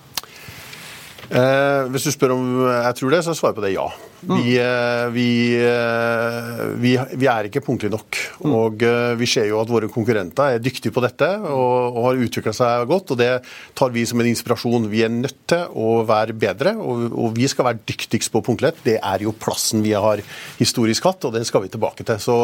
Eh, 1.31 1.87
hvis 1.93 2.09
du 2.09 2.13
spør 2.13 2.35
om 2.35 2.51
jeg 2.69 2.99
tror 2.99 3.15
det, 3.15 3.23
så 3.25 3.37
svarer 3.37 3.55
jeg 3.55 3.61
på 3.61 3.65
det 3.65 3.77
ja. 3.77 3.87
Mm. 4.25 4.41
Vi, 4.41 4.55
eh, 4.57 5.07
vi, 5.13 5.29
eh, 5.61 6.61
vi, 6.81 6.93
vi, 7.17 7.29
er 7.29 7.49
ikke 7.49 7.63
punktlige 7.65 7.93
nok. 7.93 8.19
Mm. 8.45 8.55
Og 8.57 8.85
eh, 8.87 9.13
vi 9.21 9.29
ser 9.29 9.49
jo 9.51 9.59
at 9.61 9.71
våre 9.71 9.91
konkurrenter 9.93 10.57
er 10.57 10.63
dyktige 10.65 10.95
på 10.95 11.03
dette 11.05 11.29
og, 11.41 11.97
og 11.97 12.07
har 12.09 12.23
utvikla 12.27 12.55
seg 12.57 12.87
godt. 12.91 13.15
og 13.15 13.21
Det 13.21 13.31
tar 13.77 13.93
vi 13.95 14.05
som 14.09 14.21
en 14.21 14.31
inspirasjon. 14.31 14.89
Vi 14.93 15.05
er 15.05 15.13
nødt 15.13 15.43
til 15.51 15.67
å 15.81 16.05
være 16.09 16.37
bedre, 16.37 16.75
og, 16.81 17.09
og 17.13 17.35
vi 17.37 17.49
skal 17.51 17.69
være 17.69 17.83
dyktigst 17.89 18.33
på 18.33 18.45
punktlighet. 18.45 18.81
Det 18.85 18.99
er 19.01 19.27
jo 19.27 19.35
plassen 19.37 19.85
vi 19.85 19.93
har 19.97 20.23
historisk 20.61 21.11
hatt, 21.11 21.29
og 21.29 21.37
det 21.37 21.45
skal 21.49 21.67
vi 21.67 21.73
tilbake 21.75 22.07
til. 22.07 22.21
Så, 22.23 22.39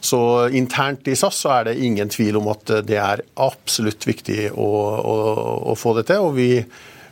så 0.00 0.20
internt 0.54 1.10
i 1.10 1.16
SAS 1.18 1.42
så 1.44 1.56
er 1.58 1.70
det 1.70 1.80
ingen 1.82 2.10
tvil 2.12 2.38
om 2.40 2.52
at 2.54 2.78
det 2.86 3.00
er 3.02 3.24
absolutt 3.42 4.06
viktig 4.06 4.52
å, 4.54 4.68
å, 4.68 5.18
å 5.72 5.76
få 5.78 5.98
det 5.98 6.08
til. 6.12 6.28
og 6.28 6.38
vi 6.38 6.52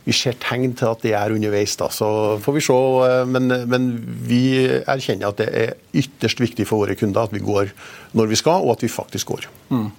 vi 0.07 0.15
ser 0.15 0.37
tegn 0.39 0.71
til 0.77 0.87
at 0.87 1.03
det 1.03 1.13
er 1.19 1.35
underveis. 1.35 1.75
da, 1.79 1.89
Så 1.91 2.07
får 2.43 2.55
vi 2.55 2.63
se. 2.63 2.79
Eh, 3.07 3.25
men, 3.27 3.51
men, 3.67 3.87
vi 4.27 4.41
erkjenner 4.87 5.33
at 5.33 5.41
det 5.41 5.47
er 5.51 5.73
ytterst 5.93 6.39
viktig 6.39 6.67
for 6.69 6.85
våre 6.85 6.95
kunder 6.95 7.27
at 7.27 7.35
vi 7.35 7.43
går 7.43 7.73
når 8.17 8.31
vi 8.31 8.39
skal, 8.39 8.63
og 8.63 8.77
at 8.77 8.85
vi 8.85 8.91
faktisk 8.91 9.33
går. 9.33 9.49
Mm. 9.69 9.89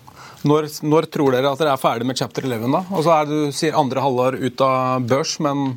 Når, 0.49 0.69
når, 0.87 1.09
tror 1.13 1.35
dere 1.35 1.51
at 1.51 1.61
dere 1.61 1.75
er 1.75 1.83
ferdig 1.83 2.07
med 2.07 2.17
chapter 2.17 2.47
11? 2.47 2.71
da? 2.73 2.85
Og 2.95 3.05
så 3.05 3.15
er 3.17 3.29
Du 3.29 3.53
sier 3.53 3.77
andre 3.77 4.05
halvår 4.05 4.39
ut 4.39 4.65
av 4.65 5.05
børs, 5.09 5.37
men 5.45 5.75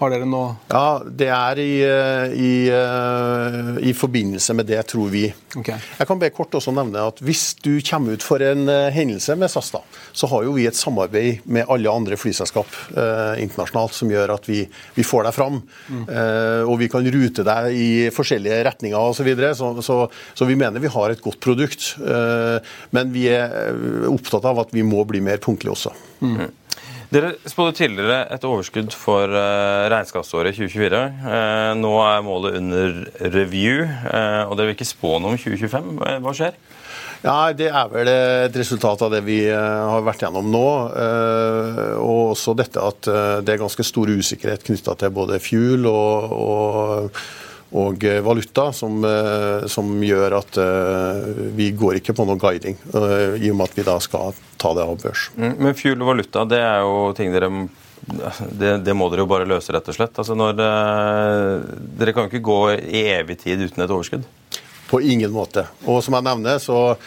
har 0.00 0.10
dere 0.10 0.26
noe 0.26 0.54
Ja, 0.72 1.02
det 1.06 1.28
er 1.30 1.60
i, 1.62 1.72
eh, 1.86 2.34
i, 2.34 2.54
eh, 2.72 3.68
i 3.90 3.92
forbindelse 3.94 4.56
med 4.58 4.66
det, 4.66 4.80
tror 4.90 5.10
vi. 5.12 5.28
Okay. 5.54 5.78
Jeg 6.00 6.08
kan 6.08 6.18
bare 6.18 6.34
kort 6.34 6.54
også 6.58 6.74
nevne 6.74 7.04
at 7.12 7.20
hvis 7.24 7.54
du 7.62 7.76
kommer 7.86 8.16
ut 8.16 8.26
for 8.26 8.42
en 8.42 8.66
eh, 8.70 8.90
hendelse 8.94 9.36
med 9.38 9.52
SAS, 9.52 9.70
da, 9.74 9.82
så 10.12 10.30
har 10.32 10.46
jo 10.46 10.56
vi 10.56 10.66
et 10.66 10.78
samarbeid 10.78 11.46
med 11.46 11.70
alle 11.70 11.92
andre 11.92 12.18
flyselskap 12.18 12.70
eh, 12.96 13.42
internasjonalt 13.44 13.94
som 13.94 14.10
gjør 14.10 14.34
at 14.34 14.48
vi, 14.50 14.64
vi 14.96 15.06
får 15.06 15.28
deg 15.28 15.36
fram. 15.36 15.60
Mm. 15.86 16.02
Eh, 16.08 16.62
og 16.66 16.78
vi 16.82 16.90
kan 16.90 17.06
rute 17.14 17.46
deg 17.46 17.78
i 17.78 17.90
forskjellige 18.14 18.62
retninger 18.70 18.98
osv. 18.98 19.22
Så, 19.24 19.28
videre, 19.28 19.54
så, 19.56 19.70
så, 19.80 20.00
så 20.36 20.44
vi 20.48 20.58
mener 20.58 20.82
vi 20.82 20.90
har 20.92 21.14
et 21.14 21.22
godt 21.24 21.38
produkt. 21.44 21.94
Eh, 22.02 22.58
men 22.92 23.14
vi 23.14 23.28
er 23.32 24.10
opptatt 24.10 24.44
av 24.50 24.64
at 24.66 24.74
vi 24.74 24.84
må 24.84 25.06
bli 25.08 25.22
mer 25.24 25.40
punktlige 25.40 25.72
også. 25.72 25.94
Mm. 26.24 26.50
Dere 27.14 27.36
spådde 27.46 27.76
tidligere 27.78 28.24
et 28.34 28.42
overskudd 28.42 28.94
for 28.98 29.30
uh, 29.30 29.86
regnskapsåret 29.92 30.56
2024. 30.56 31.02
Uh, 31.22 31.70
nå 31.78 31.92
er 32.02 32.24
målet 32.26 32.56
under 32.58 32.96
review, 33.36 33.84
uh, 33.86 34.48
og 34.48 34.56
dere 34.58 34.72
vil 34.72 34.74
ikke 34.74 34.88
spå 34.88 35.12
noe 35.22 35.36
om 35.36 35.38
2025. 35.38 35.92
Hva 36.24 36.32
skjer? 36.34 36.58
Ja, 37.22 37.36
Det 37.54 37.68
er 37.70 37.92
vel 37.92 38.10
et 38.10 38.58
resultat 38.58 39.06
av 39.06 39.14
det 39.14 39.22
vi 39.24 39.38
har 39.48 40.02
vært 40.04 40.26
gjennom 40.26 40.50
nå. 40.52 40.66
Og 42.02 42.34
også 42.34 42.52
dette 42.58 42.82
at 42.84 43.08
det 43.46 43.54
er 43.54 43.62
ganske 43.62 43.86
stor 43.86 44.12
usikkerhet 44.12 44.66
knytta 44.66 44.92
til 45.00 45.14
både 45.14 45.38
fuel 45.40 45.88
og, 45.88 46.34
og 46.36 47.16
og 47.74 48.04
eh, 48.06 48.20
valuta, 48.22 48.68
som, 48.72 49.02
eh, 49.04 49.66
som, 49.70 49.88
gjør 50.04 50.36
at 50.38 50.58
eh, 50.62 51.30
vi 51.56 51.72
går 51.74 51.98
ikke 51.98 52.14
på 52.14 52.26
noe 52.28 52.38
guiding, 52.38 52.76
i 52.78 53.50
og 53.50 53.56
med 53.58 53.66
at 53.66 53.78
vi 53.78 53.86
da 53.86 53.96
skal 54.02 54.36
ta 54.60 54.70
det 54.76 54.84
av 54.86 55.00
børs. 55.02 55.26
Mm, 55.34 55.56
men 55.58 55.78
fuel 55.78 55.98
og 55.98 56.12
valuta, 56.12 56.44
det 56.48 56.60
er 56.62 56.84
jo 56.86 57.08
ting 57.18 57.34
dere 57.34 57.50
det, 58.04 58.70
det, 58.84 58.92
må 58.92 59.08
dere 59.08 59.24
jo 59.24 59.30
bare 59.30 59.48
løse, 59.48 59.72
rett 59.72 59.86
og 59.88 59.96
slett. 59.96 60.18
Altså 60.20 60.36
når, 60.36 60.58
dere 61.96 62.12
kan 62.12 62.26
jo 62.26 62.30
ikke 62.30 62.44
gå 62.44 62.58
i 62.76 63.06
evig 63.14 63.38
tid 63.40 63.62
uten 63.64 63.80
et 63.80 63.94
overskudd? 63.94 64.26
På 64.90 65.00
ingen 65.00 65.32
måte. 65.32 65.64
Og 65.88 66.02
som 66.04 66.14
jeg 66.14 66.26
nevner, 66.26 66.60
så 66.60 66.98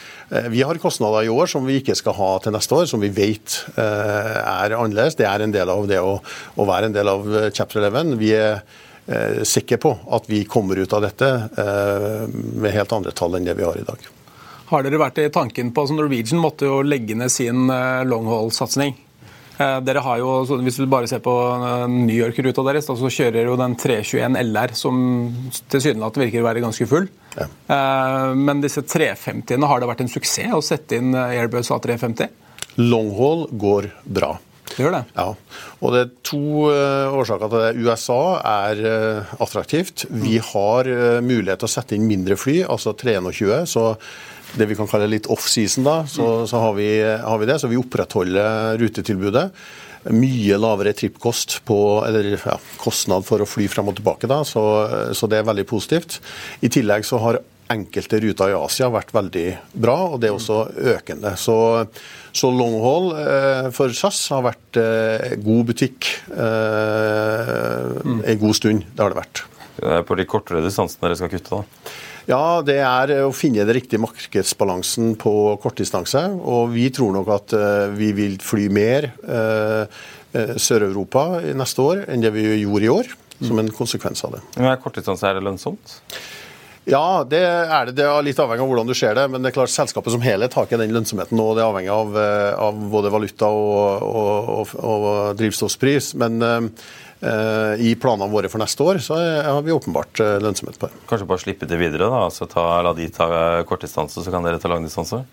Vi 0.49 0.59
har 0.65 0.75
kostnader 0.81 1.23
i 1.23 1.29
år 1.31 1.47
som 1.47 1.63
vi 1.63 1.77
ikke 1.79 1.95
skal 1.95 2.17
ha 2.17 2.31
til 2.43 2.51
neste 2.51 2.75
år, 2.75 2.89
som 2.89 2.99
vi 2.99 3.07
vet 3.13 3.61
er 3.77 4.73
annerledes. 4.75 5.15
Det 5.15 5.29
er 5.29 5.45
en 5.45 5.53
del 5.53 5.69
av 5.71 5.85
det 5.87 6.01
å, 6.01 6.17
å 6.57 6.65
være 6.67 6.89
en 6.89 6.97
del 6.97 7.13
av 7.13 7.29
Chapter 7.53 7.85
11. 7.85 8.17
Vi 8.19 8.33
er 8.35 8.65
Eh, 9.07 9.43
sikker 9.43 9.77
på 9.77 9.97
at 10.11 10.25
vi 10.27 10.43
kommer 10.43 10.75
ut 10.75 10.93
av 10.93 11.01
dette 11.01 11.27
eh, 11.57 12.27
med 12.59 12.73
helt 12.75 12.91
andre 12.91 13.13
tall 13.15 13.37
enn 13.37 13.45
det 13.47 13.53
vi 13.55 13.63
har 13.63 13.77
i 13.79 13.85
dag. 13.87 14.07
har 14.67 14.83
dere 14.83 14.99
vært 14.99 15.21
i 15.23 15.29
tanken 15.31 15.69
på 15.71 15.85
som 15.87 15.95
Norwegian 15.95 16.41
måtte 16.43 16.67
jo 16.67 16.81
legge 16.83 17.15
ned 17.15 17.31
sin 17.31 17.69
eh, 17.71 18.03
longhaul-satsing. 18.03 18.97
Eh, 19.63 19.77
dere 19.87 20.03
har 20.03 20.19
jo, 20.19 20.33
Hvis 20.59 20.75
du 20.75 20.89
bare 20.91 21.07
ser 21.07 21.21
på 21.23 21.35
New 21.87 22.17
York-ruta 22.17 22.65
deres, 22.67 22.89
så 22.91 23.13
kjører 23.19 23.47
jo 23.47 23.55
den 23.55 23.77
321 23.79 24.35
LR, 24.41 24.75
som 24.75 24.99
tilsynelatende 25.71 26.27
virker 26.27 26.43
å 26.43 26.49
være 26.49 26.65
ganske 26.65 26.89
full. 26.91 27.07
Ja. 27.37 27.47
Men 28.35 28.59
disse 28.59 28.81
350-ene, 28.81 29.69
har 29.71 29.79
det 29.79 29.87
vært 29.87 30.03
en 30.03 30.11
suksess 30.11 30.51
å 30.57 30.59
sette 30.65 30.99
inn 30.99 31.15
Airbus 31.15 31.71
A350? 31.71 32.27
Longhaul 32.81 33.47
går 33.55 33.87
bra. 34.03 34.33
Det 34.77 34.85
gjør 34.85 34.93
det. 34.93 35.05
Ja. 35.17 35.31
Og 35.81 35.93
det 35.93 36.01
er 36.03 36.09
to 36.29 36.69
uh, 36.69 37.15
årsaker 37.17 37.49
til 37.49 37.63
det. 37.63 37.71
USA 37.81 38.21
er 38.45 38.81
uh, 38.85 39.31
attraktivt. 39.41 40.05
Vi 40.13 40.37
har 40.51 40.85
uh, 40.85 41.17
mulighet 41.25 41.63
til 41.63 41.69
å 41.69 41.73
sette 41.73 41.97
inn 41.97 42.05
mindre 42.05 42.37
fly, 42.37 42.59
altså 42.69 42.93
321. 42.93 43.65
Så 43.73 43.87
det 44.53 44.69
vi 44.69 44.77
kan 44.77 44.89
kalle 44.89 45.09
litt 45.09 45.25
off-season, 45.33 45.87
da, 45.87 45.97
så, 46.05 46.27
mm. 46.43 46.45
så 46.53 46.61
har, 46.61 46.77
vi, 46.77 46.91
har, 47.01 47.41
vi, 47.41 47.49
det. 47.49 47.57
Så 47.63 47.71
vi 47.73 47.81
opprettholder 47.81 48.77
rutetilbudet. 48.77 49.47
Mye 50.13 50.61
lavere 50.61 50.93
trippkost 50.95 51.57
på, 51.67 51.81
eller 52.05 52.35
ja, 52.37 52.59
kostnad 52.77 53.25
for 53.27 53.41
å 53.41 53.49
fly 53.49 53.65
frem 53.73 53.89
og 53.89 53.97
tilbake, 53.97 54.29
da, 54.29 54.43
så, 54.47 54.63
så 55.17 55.27
det 55.27 55.41
er 55.41 55.49
veldig 55.49 55.65
positivt. 55.67 56.21
I 56.61 56.69
tillegg 56.71 57.09
så 57.09 57.19
har 57.25 57.41
enkelte 57.73 58.21
ruter 58.23 58.53
i 58.53 58.57
Asia 58.57 58.87
vært 58.93 59.11
veldig 59.15 59.47
bra, 59.73 59.97
og 60.13 60.21
det 60.21 60.29
er 60.29 60.37
også 60.37 60.61
økende. 60.97 61.33
Så 61.39 61.57
så 62.37 62.49
longhold 62.53 63.13
eh, 63.17 63.67
for 63.73 63.93
SAS 63.97 64.19
har 64.33 64.43
vært 64.45 64.77
eh, 64.77 65.37
god 65.41 65.69
butikk 65.71 66.09
eh, 66.29 67.93
mm. 68.03 68.19
en 68.21 68.41
god 68.43 68.57
stund. 68.57 68.83
Det 68.91 69.03
har 69.03 69.13
det 69.13 69.21
vært. 69.23 69.43
Det 69.77 69.95
er 69.95 70.05
på 70.05 70.17
de 70.19 70.25
kortere 70.29 70.61
distansene 70.65 71.07
dere 71.07 71.17
skal 71.17 71.31
kutte, 71.31 71.61
da? 71.61 71.95
Ja, 72.27 72.41
det 72.65 72.77
er 72.83 73.13
å 73.23 73.31
finne 73.31 73.63
den 73.63 73.77
riktige 73.77 74.03
markedsbalansen 74.03 75.15
på 75.21 75.33
kortdistanse. 75.63 76.25
Og 76.43 76.73
vi 76.73 76.89
tror 76.93 77.13
nok 77.15 77.29
at 77.31 77.53
uh, 77.55 77.85
vi 77.95 78.09
vil 78.17 78.35
fly 78.43 78.65
mer 78.73 79.07
uh, 79.23 79.87
Sør-Europa 80.35 81.39
neste 81.55 81.85
år 81.85 82.03
enn 82.11 82.25
det 82.25 82.33
vi 82.35 82.43
gjorde 82.65 82.83
i 82.83 82.91
år, 82.91 83.13
som 83.39 83.61
en 83.61 83.71
konsekvens 83.71 84.25
av 84.27 84.35
det. 84.35 84.43
Men 84.57 84.73
er 84.73 84.81
kortdistanse 84.83 85.29
er 85.29 85.39
det 85.39 85.45
lønnsomt? 85.47 85.95
Ja, 86.87 87.23
det 87.27 87.41
er 87.43 87.89
det. 87.89 87.97
Det 87.97 88.05
er 88.07 88.23
litt 88.23 88.37
avhengig 88.39 88.63
av 88.63 88.69
hvordan 88.71 88.87
du 88.87 88.93
ser 88.95 89.17
det. 89.17 89.25
Men 89.31 89.43
det 89.43 89.51
er 89.51 89.57
klart 89.57 89.73
selskapet 89.73 90.13
som 90.13 90.23
helhet 90.23 90.53
har 90.55 90.67
ikke 90.67 90.79
den 90.79 90.93
lønnsomheten. 90.95 91.39
og 91.43 91.57
Det 91.57 91.63
er 91.63 91.67
avhengig 91.67 91.91
av, 91.91 92.15
eh, 92.21 92.53
av 92.67 92.79
både 92.93 93.11
valuta 93.11 93.49
og, 93.51 94.05
og, 94.07 94.53
og, 94.53 94.71
og 94.79 95.09
drivstoffpris. 95.39 96.13
Men 96.21 96.39
uh, 96.39 97.73
i 97.81 97.91
planene 97.99 98.31
våre 98.31 98.47
for 98.53 98.61
neste 98.61 98.85
år 98.85 99.01
så 99.03 99.17
har 99.19 99.63
vi 99.65 99.73
åpenbart 99.73 100.21
lønnsomhet 100.43 100.79
på 100.79 100.87
det. 100.87 101.03
Kanskje 101.09 101.27
bare 101.27 101.43
slippe 101.43 101.67
det 101.67 101.79
videre? 101.81 102.07
da, 102.07 102.23
altså 102.29 102.47
ta, 102.47 102.65
La 102.85 102.93
de 102.95 103.09
ta 103.11 103.27
kortdistanse, 103.67 104.21
så 104.21 104.33
kan 104.33 104.45
dere 104.45 104.61
ta 104.61 104.71
langdistanse? 104.71 105.23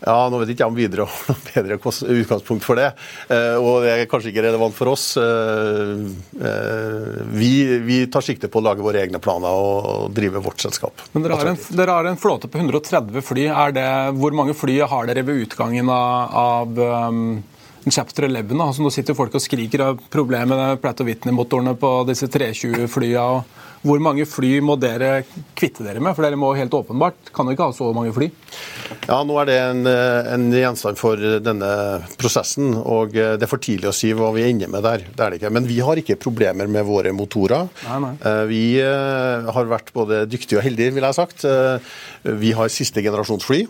Ja, 0.00 0.16
Nå 0.32 0.40
vet 0.40 0.52
ikke 0.54 0.64
jeg 0.64 0.72
om 0.72 0.78
Widerøe 0.78 1.06
har 1.10 1.26
noe 1.28 1.44
bedre 1.50 1.78
utgangspunkt 1.80 2.64
for 2.64 2.80
det. 2.80 2.88
Eh, 3.28 3.56
og 3.60 3.84
det 3.84 3.92
er 3.92 4.08
kanskje 4.10 4.32
ikke 4.32 4.44
relevant 4.46 4.76
for 4.76 4.92
oss. 4.92 5.12
Eh, 5.20 5.92
eh, 6.40 7.20
vi, 7.36 7.52
vi 7.84 8.00
tar 8.12 8.24
sikte 8.24 8.48
på 8.48 8.62
å 8.62 8.66
lage 8.70 8.84
våre 8.84 9.02
egne 9.04 9.20
planer 9.22 9.52
og 9.52 10.10
drive 10.16 10.42
vårt 10.44 10.64
selskap. 10.64 11.04
Men 11.12 11.26
Dere 11.26 11.40
har 11.40 11.52
en, 11.52 11.60
dere 11.76 11.98
har 11.98 12.10
en 12.10 12.20
flåte 12.20 12.48
på 12.50 12.60
130 12.62 13.24
fly. 13.24 13.48
Det, 13.76 13.86
hvor 14.16 14.36
mange 14.36 14.56
fly 14.56 14.80
har 14.88 15.10
dere 15.10 15.24
ved 15.26 15.44
utgangen 15.44 15.90
av, 15.92 16.36
av 16.40 17.10
um, 17.10 17.24
Chapter 17.88 18.28
11? 18.28 18.60
Altså, 18.60 18.84
nå 18.84 18.92
sitter 18.92 19.16
folk 19.16 19.34
og 19.34 19.42
skriker 19.42 19.86
av 19.86 20.02
problemet 20.12 20.80
med 20.82 21.04
Whitney-motorene 21.06 21.76
på 21.80 21.94
disse 22.10 22.28
320-flya. 22.28 23.26
Hvor 23.80 24.00
mange 24.04 24.26
fly 24.28 24.58
må 24.60 24.74
dere 24.76 25.22
kvitte 25.56 25.84
dere 25.86 26.02
med? 26.04 26.12
For 26.12 26.26
dere 26.26 26.36
må 26.36 26.50
helt 26.52 26.74
åpenbart 26.76 27.30
kan 27.32 27.48
dere 27.48 27.56
ikke 27.56 27.68
ha 27.70 27.72
så 27.72 27.88
mange 27.96 28.12
fly? 28.12 28.28
Ja, 29.06 29.22
Nå 29.24 29.38
er 29.40 29.48
det 29.48 29.56
en, 29.62 29.86
en, 29.88 30.44
gjenstand 30.52 30.98
for 31.00 31.20
denne 31.40 31.70
prosessen. 32.20 32.74
og 32.76 33.14
Det 33.16 33.40
er 33.40 33.50
for 33.50 33.62
tidlig 33.62 33.88
å 33.88 33.94
si 33.96 34.12
hva 34.16 34.28
vi 34.36 34.44
ender 34.50 34.68
med 34.68 34.84
der. 34.84 35.06
Det 35.08 35.24
er 35.24 35.32
det 35.32 35.40
ikke. 35.40 35.52
Men 35.56 35.68
vi 35.68 35.78
har 35.80 36.00
ikke 36.00 36.18
problemer 36.20 36.68
med 36.68 36.84
våre 36.84 37.14
motorer. 37.16 37.70
Nei, 37.86 37.98
nei. 38.04 38.12
Eh, 38.20 38.42
vi 38.50 38.62
eh, 38.84 39.48
har 39.56 39.72
vært 39.72 39.94
både 39.96 40.26
dyktige 40.28 40.60
og 40.60 40.66
heldige, 40.66 40.92
vil 40.98 41.06
jeg 41.06 41.14
ha 41.14 41.16
sagt. 41.16 41.46
Eh, 41.48 41.96
vi 42.44 42.52
har 42.56 42.68
siste 42.68 43.00
generasjons 43.04 43.48
fly. 43.48 43.62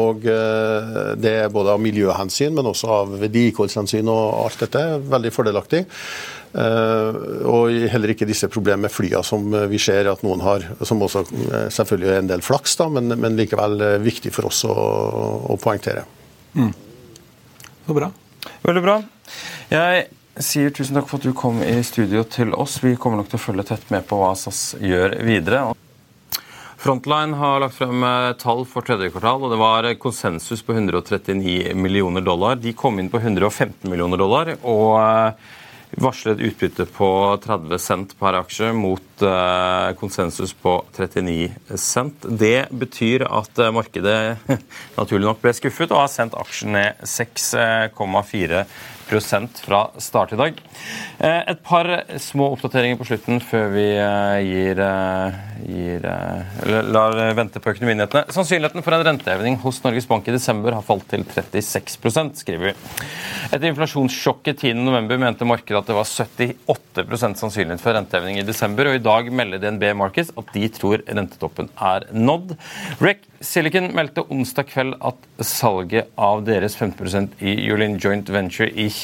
Og 0.00 0.24
det 0.24 1.32
er 1.42 1.52
både 1.52 1.74
av 1.74 1.82
miljøhensyn, 1.82 2.54
men 2.56 2.68
også 2.70 2.88
av 2.94 3.09
vedlikeholdshensyn 3.20 4.10
og 4.10 4.44
alt 4.44 4.62
dette. 4.64 4.84
Veldig 5.10 5.32
fordelaktig. 5.34 5.84
Uh, 6.50 7.46
og 7.46 7.74
heller 7.92 8.10
ikke 8.10 8.26
disse 8.26 8.48
problemene 8.50 8.88
med 8.88 8.94
flyene 8.94 9.22
som 9.26 9.44
vi 9.70 9.78
ser 9.78 10.08
at 10.10 10.24
noen 10.26 10.42
har, 10.42 10.64
som 10.82 11.02
også 11.04 11.22
eh, 11.30 11.68
selvfølgelig 11.70 12.08
er 12.10 12.22
en 12.24 12.30
del 12.32 12.42
flaks, 12.42 12.74
da, 12.80 12.88
men, 12.90 13.14
men 13.22 13.36
likevel 13.38 13.76
eh, 13.86 13.98
viktig 14.02 14.32
for 14.34 14.48
oss 14.50 14.64
å, 14.66 14.74
å 15.54 15.58
poengtere. 15.62 16.02
Mm. 16.58 16.72
Så 17.86 17.96
bra. 17.96 18.10
Veldig 18.66 18.82
bra. 18.82 18.96
Jeg 19.70 20.08
sier 20.42 20.74
tusen 20.74 20.98
takk 20.98 21.06
for 21.10 21.20
at 21.20 21.28
du 21.28 21.36
kom 21.36 21.62
i 21.62 21.76
studio 21.86 22.24
til 22.26 22.54
oss. 22.58 22.80
Vi 22.82 22.96
kommer 22.98 23.20
nok 23.20 23.30
til 23.30 23.38
å 23.38 23.44
følge 23.44 23.68
tett 23.70 23.86
med 23.94 24.06
på 24.10 24.18
hva 24.18 24.32
SAS 24.38 24.72
gjør 24.82 25.20
videre. 25.26 25.68
Frontline 26.80 27.36
har 27.36 27.60
lagt 27.60 27.76
frem 27.76 28.04
tall 28.40 28.62
for 28.64 28.86
tredje 28.86 29.10
kvartal, 29.12 29.42
og 29.44 29.52
det 29.52 29.60
var 29.60 29.88
konsensus 30.00 30.62
på 30.64 30.72
139 30.72 31.74
millioner 31.76 32.24
dollar. 32.24 32.56
De 32.56 32.72
kom 32.72 32.96
inn 33.02 33.10
på 33.12 33.20
115 33.20 33.84
millioner 33.90 34.20
dollar. 34.20 34.54
og 34.64 35.36
varslet 35.90 36.40
utbytte 36.40 36.86
på 36.86 37.08
30 37.44 37.78
cent 37.82 38.12
per 38.18 38.38
aksje 38.38 38.70
mot 38.76 39.24
eh, 39.26 39.90
konsensus 39.98 40.52
på 40.54 40.76
39 40.96 41.76
cent. 41.76 42.26
Det 42.28 42.68
betyr 42.70 43.26
at 43.26 43.58
eh, 43.58 43.72
markedet 43.74 44.38
naturlig 45.00 45.26
nok 45.26 45.42
ble 45.42 45.54
skuffet 45.56 45.90
og 45.90 46.04
har 46.04 46.12
sendt 46.12 46.38
aksjen 46.38 46.76
ned 46.76 47.02
6,4 47.02 48.64
fra 49.10 49.90
start 49.98 50.32
i 50.32 50.36
dag. 50.36 50.60
Eh, 51.18 51.50
et 51.50 51.62
par 51.62 51.88
små 52.18 52.52
oppdateringer 52.54 52.98
på 53.00 53.06
slutten 53.08 53.40
før 53.42 53.68
vi 53.74 53.86
gir, 54.46 54.82
gir, 55.66 56.06
eller 56.62 56.90
lar 56.94 57.18
vente 57.34 57.60
på 57.60 57.72
økonominyhetene. 57.74 58.30
Sannsynligheten 58.32 58.84
for 58.86 58.96
en 58.96 59.04
renteheving 59.08 59.58
hos 59.64 59.82
Norges 59.84 60.06
Bank 60.08 60.28
i 60.28 60.34
desember 60.36 60.76
har 60.76 60.86
falt 60.86 61.08
til 61.10 61.24
36% 61.26 62.42
skriver 62.44 62.70
vi. 62.70 62.74
Etter 63.50 63.68
inflasjonssjokket 63.72 64.62
10.11 64.62 65.18
mente 65.24 65.48
markedet 65.48 65.80
at 65.80 65.90
det 65.90 65.98
var 65.98 66.06
78% 66.06 67.42
sannsynlighet 67.42 67.82
for 67.82 67.96
renteheving 67.96 68.38
i 68.38 68.46
desember, 68.46 68.90
og 68.90 69.00
i 69.00 69.04
dag 69.04 69.32
melder 69.34 69.62
DNB 69.62 69.90
Markets 69.98 70.30
at 70.38 70.54
de 70.54 70.68
tror 70.74 71.02
rentetoppen 71.08 71.72
er 71.80 72.06
nådd. 72.14 72.54
REC 73.02 73.26
Silicon 73.40 73.86
meldte 73.96 74.20
onsdag 74.28 74.68
kveld 74.68 74.98
at 75.00 75.28
salget 75.40 76.10
av 76.20 76.42
deres 76.44 76.74
15% 76.76 77.40
i 77.40 77.54
Julin 77.64 77.96
Joint 77.96 78.28
Venture 78.28 78.68
i 78.68 78.90
Kina 78.92 78.99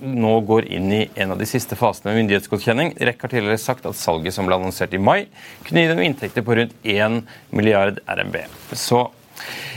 nå 0.00 0.32
går 0.48 0.68
inn 0.72 0.92
i 0.92 1.00
en 1.14 1.34
av 1.34 1.38
de 1.40 1.46
siste 1.48 1.76
fasene 1.78 2.10
med 2.10 2.22
myndighetsgodkjenning. 2.22 2.94
REC 2.98 3.22
har 3.22 3.32
tidligere 3.32 3.60
sagt 3.60 3.86
at 3.88 3.98
salget 3.98 4.34
som 4.36 4.48
ble 4.48 4.58
annonsert 4.58 4.94
i 4.94 5.00
mai, 5.00 5.28
kunne 5.66 5.84
gi 5.84 5.92
dem 5.92 6.02
inntekter 6.04 6.44
på 6.46 6.56
rundt 6.58 6.74
1 6.82 7.22
milliard 7.50 8.00
RMB. 8.06 8.36
Så 8.72 9.08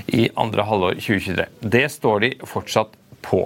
i 0.07 0.27
andre 0.35 0.65
halvår 0.67 0.99
2023. 0.99 1.47
Det 1.59 1.87
står 1.91 2.19
de 2.19 2.31
fortsatt 2.47 2.97
på. 3.23 3.45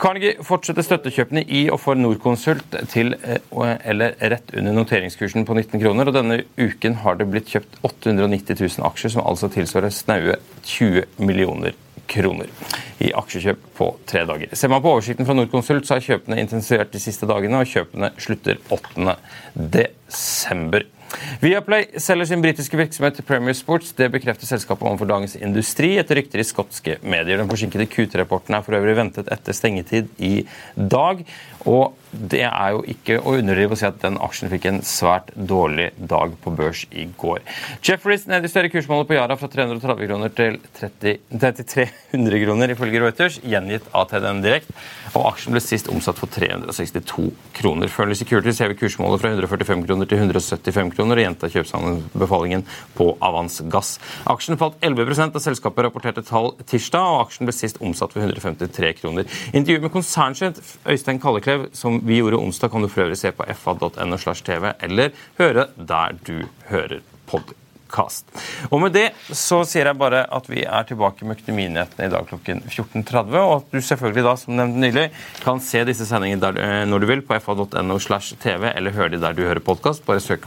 Carnegie 0.00 0.38
fortsetter 0.44 0.84
støttekjøpene 0.86 1.42
i 1.44 1.66
og 1.72 1.80
for 1.82 1.98
Norconsult 2.00 2.78
til 2.92 3.12
eh, 3.20 3.42
eller 3.90 4.16
rett 4.32 4.54
under 4.56 4.76
noteringskursen 4.78 5.44
på 5.44 5.56
19 5.58 5.82
kroner. 5.82 6.08
og 6.08 6.16
Denne 6.16 6.40
uken 6.56 7.00
har 7.04 7.18
det 7.20 7.28
blitt 7.28 7.52
kjøpt 7.52 7.76
890 7.84 8.56
000 8.56 8.88
aksjer, 8.88 9.18
som 9.18 9.26
altså 9.28 9.52
tilsvarer 9.52 9.92
snaue 9.94 10.38
20 10.64 11.04
millioner 11.20 11.76
kroner 12.08 12.50
i 13.04 13.12
aksjekjøp 13.16 13.64
på 13.78 13.88
tre 14.08 14.24
dager. 14.28 14.52
Ser 14.56 14.72
man 14.72 14.82
på 14.84 14.92
oversikten 14.96 15.28
fra 15.28 15.36
Norconsult, 15.36 15.86
så 15.86 15.96
har 15.96 16.06
kjøpene 16.06 16.40
intensivert 16.42 16.92
de 16.94 17.02
siste 17.02 17.28
dagene, 17.28 17.60
og 17.62 17.70
kjøpene 17.70 18.12
slutter 18.20 18.60
8. 18.74 19.16
desember. 19.76 20.88
Viaplay 21.42 21.86
selger 22.02 22.28
sin 22.30 22.42
britiske 22.44 22.78
virksomhet 22.78 23.18
til 23.18 23.26
Premier 23.28 23.56
Sports. 23.56 23.92
Det 23.96 24.10
bekrefter 24.12 24.48
selskapet 24.48 24.88
overfor 24.88 25.08
Dagens 25.10 25.36
Industri 25.38 25.94
etter 26.00 26.20
rykter 26.20 26.42
i 26.42 26.46
skotske 26.46 26.98
medier. 27.02 27.40
Den 27.40 27.50
forsinkede 27.50 27.88
QT-rapporten 27.90 28.58
er 28.58 28.66
for 28.66 28.78
øvrig 28.78 28.96
ventet 28.98 29.30
etter 29.32 29.56
stengetid 29.56 30.10
i 30.18 30.34
dag. 30.76 31.24
Og 31.68 31.94
det 32.08 32.44
er 32.46 32.72
jo 32.72 32.82
ikke 32.88 33.18
å 33.20 33.34
underdrive 33.36 33.76
å 33.76 33.78
si 33.78 33.86
at 33.88 33.98
den 34.00 34.16
aksjen 34.24 34.50
fikk 34.52 34.68
en 34.70 34.80
svært 34.86 35.30
dårlig 35.36 35.90
dag 35.98 36.32
på 36.42 36.52
børs 36.56 36.84
i 36.90 37.04
går. 37.20 37.42
Jefferies 37.84 38.24
nedjusterer 38.30 38.72
kursmålet 38.72 39.10
på 39.10 39.18
Yara 39.18 39.36
fra 39.38 39.50
330 39.52 40.08
kroner 40.08 40.32
til 40.32 40.58
3300 40.78 42.42
kroner, 42.44 42.72
ifølge 42.72 43.02
Reuters, 43.02 43.40
gjengitt 43.44 43.88
av 43.92 44.08
TDN 44.10 44.42
Direkt. 44.44 44.72
Og 45.14 45.28
aksjen 45.28 45.54
ble 45.54 45.62
sist 45.64 45.90
omsatt 45.92 46.20
for 46.20 46.32
362 46.32 47.28
kroner. 47.58 47.92
Før 47.92 48.14
Securities 48.16 48.62
hever 48.64 48.78
kursmålet 48.78 49.22
fra 49.22 49.34
145 49.34 49.84
kroner 49.86 50.08
til 50.08 50.22
175 50.22 50.94
kroner 50.94 50.97
og 51.04 51.20
gjenta 51.22 51.50
kjøpsanbefalingen 51.52 52.64
på 52.98 53.10
Avans 53.24 53.60
Gass. 53.72 53.96
Aksjen 54.28 54.58
falt 54.60 54.80
11% 54.84 55.34
da 55.34 55.42
selskapet 55.42 55.86
rapporterte 55.86 56.24
tall 56.26 56.52
tirsdag, 56.68 57.04
og 57.04 57.26
aksjen 57.26 57.48
ble 57.48 57.54
sist 57.56 57.78
omsatt 57.84 58.16
for 58.16 58.24
153 58.24 58.92
kroner. 59.02 59.28
Intervjuet 59.52 59.86
med 59.86 59.94
konsernsjef 59.94 60.74
Øystein 60.88 61.22
Kalleklev, 61.22 61.68
som 61.76 62.00
vi 62.06 62.18
gjorde 62.18 62.42
onsdag, 62.42 62.72
kan 62.72 62.82
du 62.82 62.90
for 62.90 63.06
øvrig 63.06 63.20
se 63.20 63.32
på 63.32 63.46
fa.no 63.62 64.18
slash 64.18 64.44
tv, 64.46 64.74
eller 64.82 65.14
høre 65.38 65.70
der 65.76 66.18
du 66.26 66.36
hører 66.72 67.00
podkast. 67.26 67.64
podkast. 67.88 68.26
Og 68.70 68.80
med 68.82 68.92
det 68.92 69.08
så 69.32 69.62
sier 69.64 69.88
jeg 69.88 69.98
bare 69.98 70.24
at 70.30 70.48
vi 70.48 70.62
er 70.64 70.84
tilbake 70.88 71.24
med 71.24 71.38
Økonominyhetene 71.38 72.08
i 72.08 72.12
dag 72.12 72.28
klokken 72.28 72.62
14.30, 72.68 73.38
og 73.40 73.54
at 73.56 73.72
du 73.72 73.80
selvfølgelig 73.80 74.24
da, 74.24 74.36
som 74.36 74.56
nevnt 74.56 74.80
nylig, 74.84 75.08
kan 75.44 75.60
se 75.60 75.84
disse 75.88 76.06
sendingene 76.08 76.42
der, 76.44 76.86
når 76.88 77.00
du 77.00 77.10
vil 77.10 77.24
på 77.24 77.38
fa.no 77.40 77.98
slash 77.98 78.36
tv, 78.42 78.72
eller 78.74 78.96
høre 78.96 79.14
de 79.16 79.22
der 79.22 79.36
du 79.36 79.46
hører 79.46 79.64
podkast. 79.64 80.04
Bare 80.06 80.20
søk 80.20 80.46